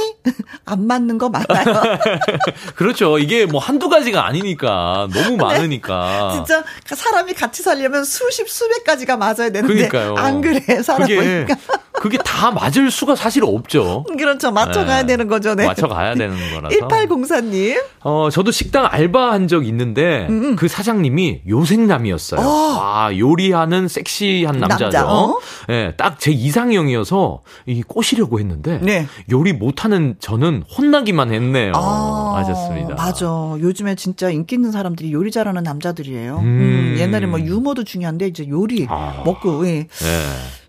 [0.66, 1.98] 안 맞는 거 많아요.
[2.76, 3.18] 그렇죠.
[3.18, 5.08] 이게 뭐 한두 가지가 아니니까.
[5.12, 6.30] 너무 많으니까.
[6.32, 6.36] 네.
[6.36, 10.16] 진짜 사람이 같이 살려면 수십 수백 가지가 맞아야 되는데 그러니까요.
[10.18, 11.56] 안 그래 살아보니까
[12.00, 14.06] 그게 다 맞을 수가 사실 없죠.
[14.18, 15.08] 그렇죠 맞춰가야 네.
[15.08, 15.54] 되는 거죠.
[15.54, 15.66] 네.
[15.66, 16.76] 맞춰가야 되는 거라서.
[16.76, 20.28] 1804님 어, 저도 식당 알바한 적 있는데,
[20.58, 22.40] 그 사장님이 요생남이었어요.
[22.40, 22.78] 음, 어.
[22.80, 24.84] 아, 요리하는 섹시한 남자죠.
[24.86, 25.40] 남자, 어?
[25.70, 29.08] 예, 딱제 이상형이어서, 이 꼬시려고 했는데, 네.
[29.32, 31.74] 요리 못하는 저는 혼나기만 했네요.
[31.76, 32.96] 아, 하셨습니다.
[32.96, 33.28] 맞아.
[33.60, 36.38] 요즘에 진짜 인기 있는 사람들이 요리 잘하는 남자들이에요.
[36.38, 36.44] 음.
[36.44, 39.22] 음, 옛날에 뭐 유머도 중요한데 이제 요리 아.
[39.26, 39.80] 먹고 예.
[39.80, 39.86] 예.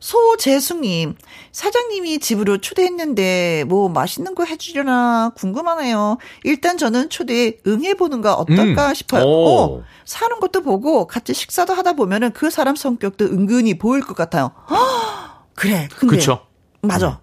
[0.00, 1.14] 소재숙님,
[1.52, 6.18] 사장님이 집으로 초대했는데 뭐 맛있는 거 해주려나 궁금하네요.
[6.44, 8.94] 일단 저는 초대 응해보는 거 어떨까 음.
[8.94, 9.24] 싶어요.
[9.24, 9.48] 오.
[9.48, 14.52] 어, 사는 것도 보고 같이 식사도 하다 보면은 그 사람 성격도 은근히 보일 것 같아요.
[14.70, 15.88] 헉, 그래.
[15.96, 16.46] 근데 그쵸.
[16.82, 17.20] 맞아.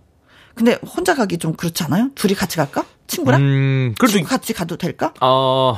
[0.53, 2.09] 근데 혼자 가기 좀 그렇지 않아요?
[2.15, 2.85] 둘이 같이 갈까?
[3.05, 3.41] 친구랑?
[3.41, 5.13] 음, 그래도, 친구 같이 가도 될까?
[5.21, 5.77] 어,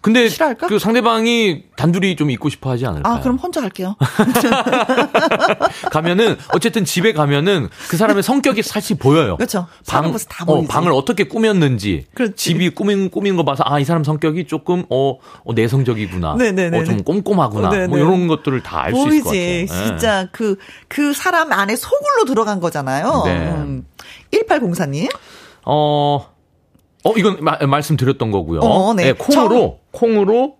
[0.00, 0.66] 근데 싫어할까?
[0.66, 3.14] 그 상대방이 단둘이 좀 있고 싶어 하지 않을까요?
[3.14, 3.96] 아, 그럼 혼자 갈게요.
[5.90, 9.36] 가면은 어쨌든 집에 가면은 그 사람의 성격이 사실 보여요.
[9.36, 9.66] 그렇죠.
[10.04, 10.68] 모습 다 어, 보이지.
[10.68, 12.34] 방을 어떻게 꾸몄는지, 그렇지.
[12.36, 16.78] 집이 꾸민 꾸민 거 봐서 아 이 사람 성격이 조금 어, 어, 내성적이구나, 네네네네.
[16.80, 17.86] 어, 좀 꼼꼼하구나, 네네.
[17.88, 19.28] 뭐 이런 것들을 다 알 수 있을 것.
[19.30, 19.40] 같아요.
[19.42, 19.66] 예.
[19.66, 20.56] 진짜 그,
[20.88, 23.22] 그 사람 안에 속으로 들어간 거잖아요.
[23.26, 23.50] 네.
[23.50, 23.86] 음.
[24.32, 25.08] 1804님.
[25.66, 26.26] 어,
[27.04, 28.60] 어 이건 마- 말씀드렸던 거고요.
[28.60, 29.12] 어, 네.
[29.12, 30.56] 콩으로 콩으로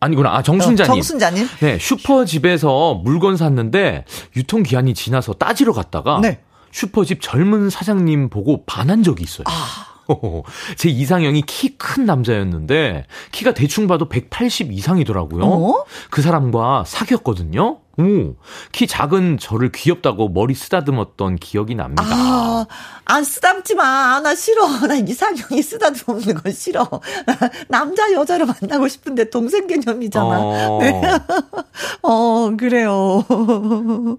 [0.00, 0.34] 아니구나.
[0.36, 0.92] 아 정순자님.
[0.92, 1.46] 정순자님.
[1.60, 4.04] 네, 슈퍼집에서 물건 샀는데
[4.36, 6.40] 유통기한이 지나서 따지러 갔다가 네.
[6.72, 9.44] 슈퍼집 젊은 사장님 보고 반한 적이 있어요.
[9.46, 9.86] 아.
[10.76, 15.44] 제 이상형이 키 큰 남자였는데 키가 대충 봐도 180 이상이더라고요.
[15.44, 15.84] 어?
[16.10, 17.78] 그 사람과 사귀었거든요.
[17.98, 18.34] 오,
[18.72, 22.04] 키 작은 저를 귀엽다고 머리 쓰다듬었던 기억이 납니다.
[22.06, 22.66] 아,
[23.06, 24.20] 안 쓰담지 마.
[24.20, 24.66] 나 싫어.
[24.86, 26.88] 나 이상형이 쓰다듬는 건 싫어.
[27.68, 30.38] 남자, 여자를 만나고 싶은데 동생 개념이잖아.
[30.40, 30.78] 어.
[30.80, 31.00] 네.
[32.02, 33.24] 어, 그래요.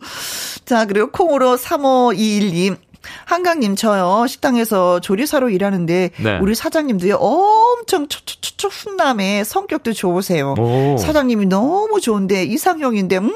[0.65, 2.77] 자, 그리고 콩으로 3521님.
[3.25, 6.39] 한강님, 저요, 식당에서 조리사로 일하는데, 네.
[6.39, 10.55] 우리 사장님도요, 엄청 촉촉촉촉 훈남에 성격도 좋으세요.
[10.57, 10.97] 오.
[10.97, 13.31] 사장님이 너무 좋은데, 이상형인데, 음,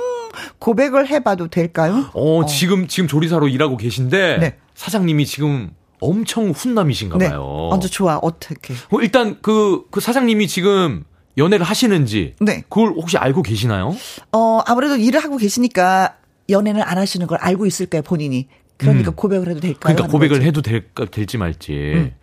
[0.59, 2.09] 고백을 해봐도 될까요?
[2.13, 4.55] 어, 지금 지금 조리사로 일하고 계신데 네.
[4.75, 7.29] 사장님이 지금 엄청 훈남이신가 네.
[7.29, 7.69] 봐요.
[7.69, 8.17] 완전 좋아.
[8.17, 8.73] 어떻게.
[8.73, 11.03] 어, 일단 그, 그 사장님이 지금
[11.37, 12.63] 연애를 하시는지 네.
[12.69, 13.95] 그걸 혹시 알고 계시나요?
[14.31, 16.15] 어, 아무래도 일을 하고 계시니까
[16.49, 18.47] 연애는 안 하시는 걸 알고 있을 거예요, 본인이.
[18.77, 19.15] 그러니까 음.
[19.15, 19.95] 고백을 해도 될까요?
[19.95, 20.47] 그러니까 고백을 거지.
[20.47, 21.71] 해도 될까 될지 말지.
[21.73, 22.15] 음.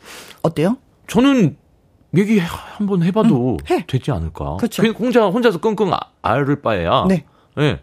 [0.42, 0.76] 어때요?
[1.06, 1.56] 저는
[2.16, 3.84] 얘기 한번 해봐도 음, 해.
[3.86, 4.56] 되지 않을까?
[4.56, 4.82] 그렇죠.
[4.98, 7.04] 혼자 혼자서 끙끙 아- 앓을 바에야.
[7.09, 7.24] 네.
[7.59, 7.80] 예.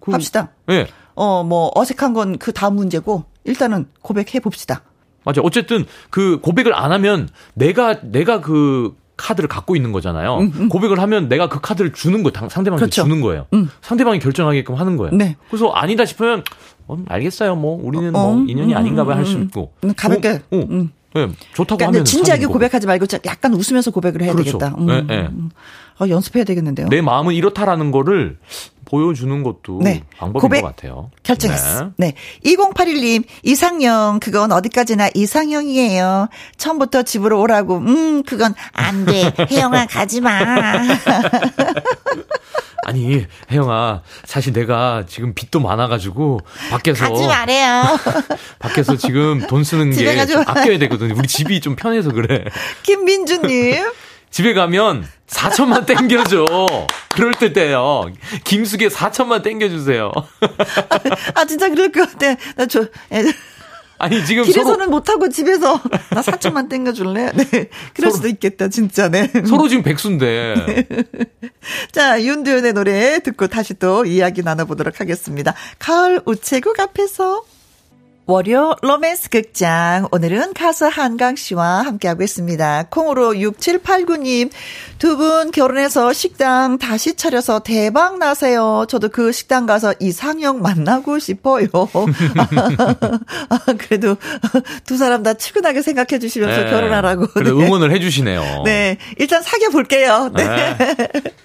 [0.00, 0.50] 그- 합시다.
[0.70, 0.86] 예.
[1.14, 4.82] 어, 뭐, 어색한 건 그 다음 문제고, 일단은 고백해 봅시다.
[5.24, 5.40] 맞아.
[5.42, 10.38] 어쨌든 그 고백을 안 하면 내가 내가 그 카드를 갖고 있는 거잖아요.
[10.68, 13.02] 고백을 하면 내가 그 카드를 주는 거 상대방한테 음, 그렇죠.
[13.04, 13.46] 주는 거예요.
[13.54, 13.70] 음.
[13.80, 15.14] 상대방이 결정하게끔 하는 거예요.
[15.14, 15.36] 네.
[15.48, 16.42] 그래서 아니다 싶으면
[16.88, 17.54] 어, 알겠어요.
[17.56, 19.72] 뭐 우리는 어, 뭐 음, 인연이 음, 아닌가 봐요 할수 음, 있고.
[19.84, 20.28] 음, 가볍게.
[20.50, 20.66] 어, 어.
[20.68, 20.90] 음.
[21.14, 24.58] 네, 좋다고 그러니까 하면 진지하게 고백하지 말고 좀 약간 웃으면서 고백을 해야 그렇죠.
[24.58, 24.74] 되겠다.
[24.78, 24.86] 음.
[24.86, 25.28] 네, 네.
[25.28, 25.50] 음.
[26.00, 26.88] 어, 연습해야 되겠는데요.
[26.88, 28.36] 내 마음은 이렇다라는 거를
[28.94, 30.04] 보여주는 것도 네.
[30.16, 31.10] 방법인 고백 것 같아요.
[31.24, 31.90] 결정했어.
[31.96, 32.14] 네.
[32.42, 32.54] 네.
[32.56, 36.28] 2081님, 이상형, 그건 어디까지나 이상형이에요.
[36.56, 39.32] 처음부터 집으로 오라고, 음, 그건 안 돼.
[39.50, 40.38] 혜영아, 가지 마.
[42.86, 46.40] 아니 혜영아 사실 내가 지금 빚도 많아가지고
[46.70, 47.98] 밖에서 가지 말래요.
[48.60, 50.20] 밖에서 지금 돈 쓰는 게.
[50.46, 51.14] 아껴야 되거든요.
[51.16, 52.44] 우리 집이 좀 편해서 그래.
[52.82, 53.82] 김민주님.
[54.34, 56.44] 집에 가면 4천만 땡겨줘.
[57.14, 58.10] 그럴 때 돼요.
[58.42, 60.10] 김숙에 4천만 땡겨주세요.
[61.34, 62.34] 아, 진짜 그럴 것 같아.
[62.56, 62.82] 나 저,
[63.12, 63.22] 애,
[63.96, 65.80] 아니, 지금 길에서는 서로, 못하고 집에서
[66.10, 67.30] 나 4천만 땡겨줄래?
[67.36, 67.44] 네.
[67.94, 69.30] 그럴 서로- 수도 있겠다, 진짜, 네.
[69.46, 70.84] 서로 지금 백수인데.
[71.92, 75.54] 자, 윤도현의 노래 듣고 다시 또 이야기 나눠보도록 하겠습니다.
[75.78, 77.44] 가을 우체국 앞에서.
[78.26, 80.08] 월요 로맨스 극장.
[80.10, 82.84] 오늘은 가수 한강 씨와 함께하고 있습니다.
[82.88, 84.50] 콩으로 6789님.
[84.98, 88.86] 두 분 결혼해서 식당 다시 차려서 대박 나세요.
[88.88, 91.66] 저도 그 식당 가서 이상형 만나고 싶어요.
[93.50, 94.16] 아, 그래도
[94.86, 96.70] 두 사람 다 측은하게 생각해 주시면서 네.
[96.70, 97.26] 결혼하라고.
[97.42, 97.50] 네.
[97.50, 98.62] 응원을 해 주시네요.
[98.64, 98.96] 네.
[99.18, 100.30] 일단 사귀어 볼게요.
[100.34, 100.76] 네.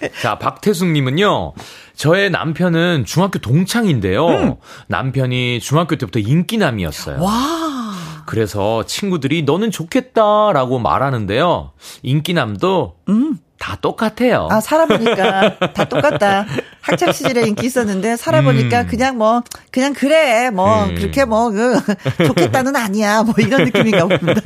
[0.00, 0.10] 네.
[0.22, 1.52] 자, 박태숙 님은요.
[1.94, 4.26] 저의 남편은 중학교 동창인데요.
[4.26, 4.54] 음.
[4.88, 7.22] 남편이 중학교 때부터 인기남이었어요.
[7.22, 7.92] 와.
[8.26, 11.72] 그래서 친구들이 너는 좋겠다라고 말하는데요.
[12.02, 12.94] 인기남도
[13.58, 14.48] 다 똑같아요.
[14.50, 16.46] 아, 살아보니까 다 똑같다.
[16.80, 18.86] 학창 시절에 인기 있었는데 살아보니까 음.
[18.86, 20.94] 그냥 뭐 그냥 그래 뭐 음.
[20.94, 21.78] 그렇게 뭐 그
[22.26, 24.40] 좋겠다는 아니야 뭐 이런 느낌인가 봅니다.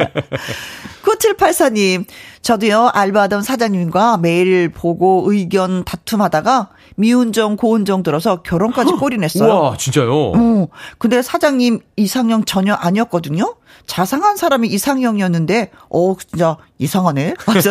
[1.04, 2.06] 9784님
[2.42, 9.48] 저도요 알바하던 사장님과 매일 보고 의견 다툼하다가 미운정 고운정 들어서 결혼까지 꼬리 냈어요.
[9.52, 10.12] 우와, 진짜요?
[10.34, 10.68] 어,
[10.98, 13.56] 근데 사장님 이상형 전혀 아니었거든요.
[13.86, 17.34] 자상한 사람이 이상형이었는데, 어, 진짜 이상하네.
[17.46, 17.70] 맞아.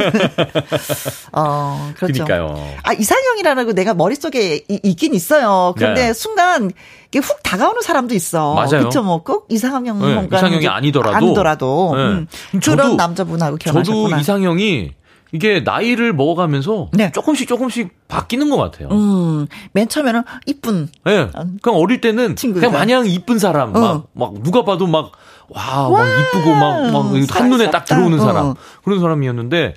[1.32, 2.24] 어, 그렇죠.
[2.26, 2.60] 그러니까요.
[2.84, 5.74] 아, 이상형이라는 거 내가 머릿속에 이- 있긴 있어요.
[5.78, 6.14] 근데 네.
[6.14, 6.72] 순간
[7.08, 8.54] 이게 훅 다가오는 사람도 있어.
[8.54, 8.86] 맞아요.
[8.86, 11.16] 그쵸, 뭐, 꼭 이상형 네, 뭔가 이상형이 아니더라도.
[11.16, 11.94] 아니더라도.
[11.96, 12.02] 네.
[12.04, 12.28] 음,
[12.60, 14.20] 저도- 그런 남자분하고 저도 결혼하셨구나.
[14.20, 14.92] 이상형이
[15.34, 17.12] 이게 나이를 먹어가면서 네.
[17.12, 18.88] 조금씩 조금씩 바뀌는 것 같아요.
[18.92, 20.88] 음, 맨 처음에는 이쁜.
[21.08, 21.26] 예.
[21.26, 21.32] 네.
[21.62, 22.68] 그냥 어릴 때는 친구가.
[22.68, 23.80] 그냥 마냥 이쁜 사람, 어.
[23.80, 25.12] 막, 막 누가 봐도 막,
[25.50, 27.84] 와, 막 이쁘고 막, 막 한눈에 딱.
[27.84, 28.46] 들어오는 사람.
[28.46, 28.56] 어.
[28.86, 29.74] 그런 사람이었는데,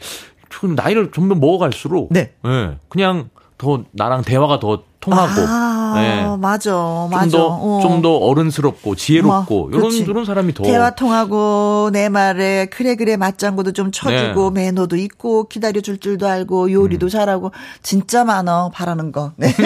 [0.51, 2.35] 좀 나이를 점점 먹어갈수록, 네.
[2.47, 6.37] 예, 그냥 더 나랑 대화가 더 통하고, 아, 예.
[6.39, 7.29] 맞아, 맞아.
[7.29, 7.81] 좀 더, 어.
[7.83, 10.01] 좀더 어른스럽고, 지혜롭고, 뭐, 이런, 그렇지.
[10.03, 10.65] 이런 사람이 더.
[10.65, 14.65] 대화 통하고 내 말에 그래 그래 맞장구도 좀 쳐주고 네.
[14.65, 16.73] 매너도 있고 기다려줄 줄도 알고 음.
[16.73, 19.33] 요리도 잘하고 진짜 많어 바라는 거.
[19.37, 19.49] 네.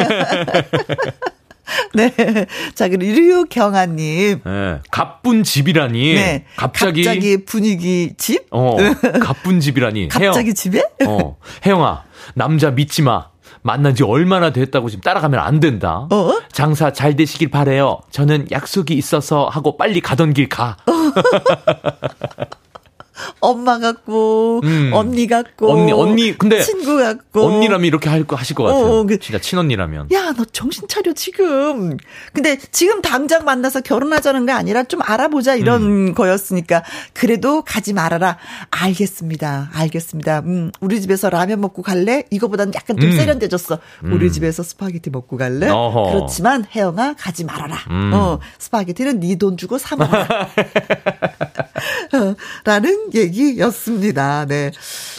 [1.95, 2.13] 네.
[2.75, 4.41] 자, 그리고 류경아님.
[4.47, 4.81] 예.
[4.91, 6.15] 가쁜 집이라니.
[6.15, 6.45] 네.
[6.57, 7.05] 갑자기.
[7.05, 8.47] 갑자기 분위기 집?
[8.51, 8.77] 어,
[9.23, 10.09] 가쁜 집이라니.
[10.09, 10.55] 갑자기.
[10.55, 10.83] 집에?
[11.07, 12.03] 어, 혜영아,
[12.35, 13.29] 남자 믿지 마.
[13.63, 16.09] 만난 지 얼마나 됐다고 지금 따라가면 안 된다.
[16.11, 16.41] 어?
[16.53, 18.01] 장사 잘 되시길 바래요.
[18.11, 20.77] 저는 약속이 있어서 하고 빨리 가던 길 가.
[23.41, 24.91] 엄마 같고, 음.
[24.93, 25.71] 언니 같고.
[25.73, 27.45] 언니, 언니, 근데 친구 같고.
[27.47, 28.85] 언니라면 이렇게 할 거 하실 것 같아요.
[28.85, 30.09] 어, 어, 그- 진짜 친언니라면.
[30.13, 31.97] 야, 너 정신 차려, 지금.
[32.33, 36.15] 근데 지금 당장 만나서 결혼하자는 게 아니라 좀 알아보자, 이런 음.
[36.15, 36.85] 거였으니까.
[37.15, 38.37] 그래도 가지 말아라.
[38.71, 39.71] 알겠습니다.
[39.73, 40.41] 알겠습니다.
[40.41, 42.25] 음, 우리 집에서 라면 먹고 갈래?
[42.31, 43.17] 이거보다는 약간 좀 음.
[43.17, 43.79] 세련돼졌어.
[44.05, 45.69] 우리 집에서 스파게티 먹고 갈래?
[45.69, 46.13] 어허.
[46.13, 47.77] 그렇지만, 혜영아, 가지 말아라.
[47.91, 48.11] 음.
[48.15, 50.49] 어, 스파게티는 네 돈 주고 사 먹어라.
[52.13, 54.47] 어, 라는 얘기였습니다.
[54.47, 54.73] 네.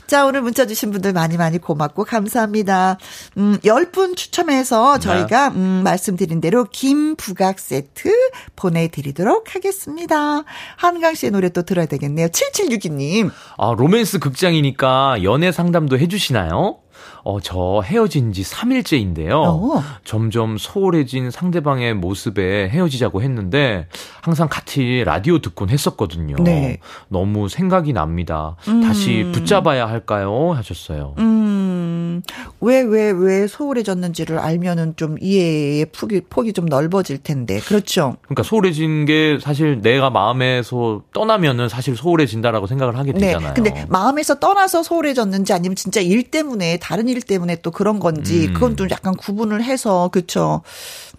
[0.08, 2.98] 자, 오늘 문자 주신 분들 많이 많이 고맙고 감사합니다.
[3.38, 8.12] 음, 10분 추첨해서 저희가, 음, 말씀드린 대로 김 부각 세트
[8.56, 10.44] 보내드리도록 하겠습니다.
[10.76, 12.28] 한강 씨의 노래 또 들어야 되겠네요.
[12.28, 13.32] 7762님.
[13.58, 16.81] 아, 로맨스 극장이니까 연애 상담도 해주시나요?
[17.24, 19.32] 어, 저 헤어진 지 3일째인데요.
[19.34, 19.84] 어.
[20.04, 23.88] 점점 소홀해진 상대방의 모습에 헤어지자고 했는데,
[24.22, 26.36] 항상 같이 라디오 듣곤 했었거든요.
[26.44, 26.78] 네.
[27.08, 28.56] 너무 생각이 납니다.
[28.84, 30.52] 다시 붙잡아야 할까요?
[30.52, 31.16] 하셨어요.
[31.20, 32.22] 음,
[32.60, 37.60] 왜, 왜, 왜 소홀해졌는지를 알면은 좀 이해의 폭이, 폭이 좀 넓어질 텐데.
[37.60, 38.16] 그렇죠.
[38.24, 43.20] 그러니까 소홀해진 게 사실 내가 마음에서 떠나면은 사실 소홀해진다라고 생각을 하게 네.
[43.20, 43.54] 되잖아요.
[43.54, 48.54] 근데 마음에서 떠나서 소홀해졌는지 아니면 진짜 일 때문에 다른 일 때문에 또 그런 건지 음.
[48.54, 50.62] 그건 좀 약간 구분을 해서 그쵸.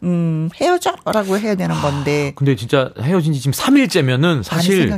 [0.02, 2.32] 음, 헤어져라고 해야 되는 건데.
[2.34, 4.90] 근데 진짜 헤어진 지 지금 3일째면은 사실.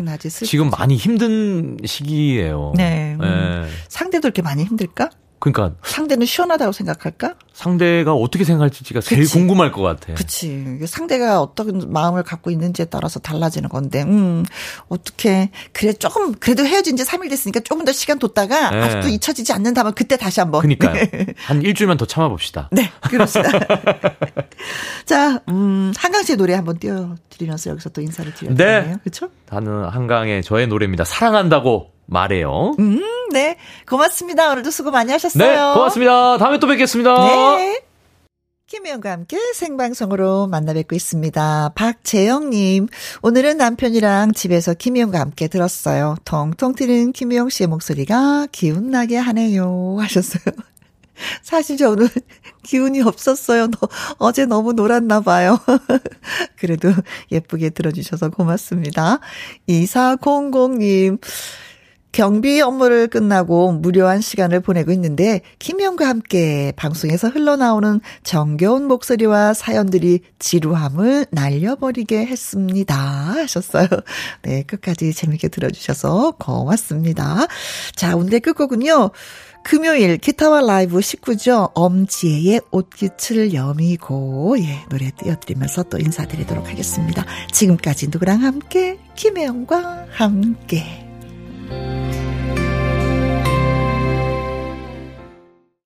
[0.47, 2.73] 지금 많이 힘든 시기예요.
[2.77, 3.17] 네.
[3.21, 3.65] 음.
[3.67, 3.71] 예.
[3.89, 5.11] 상대도 이렇게 많이 힘들까?
[5.39, 7.35] 그러니까 상대는 시원하다고 생각할까?
[7.53, 9.35] 상대가 어떻게 생각할지가 제일 그치.
[9.35, 10.15] 궁금할 것 같아.
[10.15, 10.79] 그치.
[10.87, 14.45] 상대가 어떤 마음을 갖고 있는지에 따라서 달라지는 건데, 음,
[14.89, 18.81] 어떻게, 그래, 조금, 그래도 헤어진 지 3일 됐으니까 조금 더 시간 뒀다가 네.
[18.81, 20.63] 아직도 잊혀지지 않는다면 그때 다시 한 번.
[20.63, 20.95] 그니까요.
[21.47, 22.71] 한 일주일만 더 참아봅시다.
[22.73, 23.59] 네, 그렇습니다.
[25.05, 28.65] 자, 음, 한강 씨의 노래 한번 띄워드리면서 여기서 또 인사를 드려야 네.
[28.81, 28.97] 되네요.
[29.05, 29.29] 그렇죠?
[29.47, 31.05] 다는 한강의 저의 노래입니다.
[31.05, 32.75] 사랑한다고 말해요.
[32.79, 33.01] 음,
[33.35, 33.57] 네,
[33.89, 34.53] 고맙습니다.
[34.53, 35.45] 오늘도 수고 많이 하셨어요.
[35.45, 36.39] 네, 고맙습니다.
[36.39, 37.57] 다음에 또 뵙겠습니다.
[37.57, 37.83] 네.
[38.69, 41.73] 김혜영과 함께 생방송으로 만나 뵙고 있습니다.
[41.75, 42.87] 박재영님,
[43.23, 46.15] 오늘은 남편이랑 집에서 김혜영과 함께 들었어요.
[46.25, 49.97] 통통 튀는 김혜영 씨의 목소리가 기운나게 하네요.
[49.99, 50.55] 하셨어요.
[51.43, 52.09] 사실 저 오늘
[52.63, 53.67] 기운이 없었어요.
[53.67, 55.59] 너, 어제 너무 놀았나 봐요.
[56.57, 56.93] 그래도
[57.33, 59.19] 예쁘게 들어주셔서 고맙습니다.
[59.69, 61.19] 2400님,
[62.15, 71.27] 경비 업무를 끝나고 무료한 시간을 보내고 있는데 김영과 함께 방송에서 흘러나오는 정겨운 목소리와 사연들이 지루함을
[71.33, 72.95] 날려버리게 했습니다.
[72.95, 73.89] 하셨어요.
[74.43, 77.49] 네, 끝까지 재밌게 들어주셔서 고맙습니다.
[77.97, 79.11] 자, 오늘의 끝곡은요.
[79.65, 81.73] 금요일 기타와 라이브 19죠.
[81.75, 87.25] 엄지혜의 옷깃을 여미고 예, 노래 띄워드리면서 또 인사드리도록 하겠습니다.
[87.51, 91.05] 지금까지 누구랑 함께 김혜영과 함께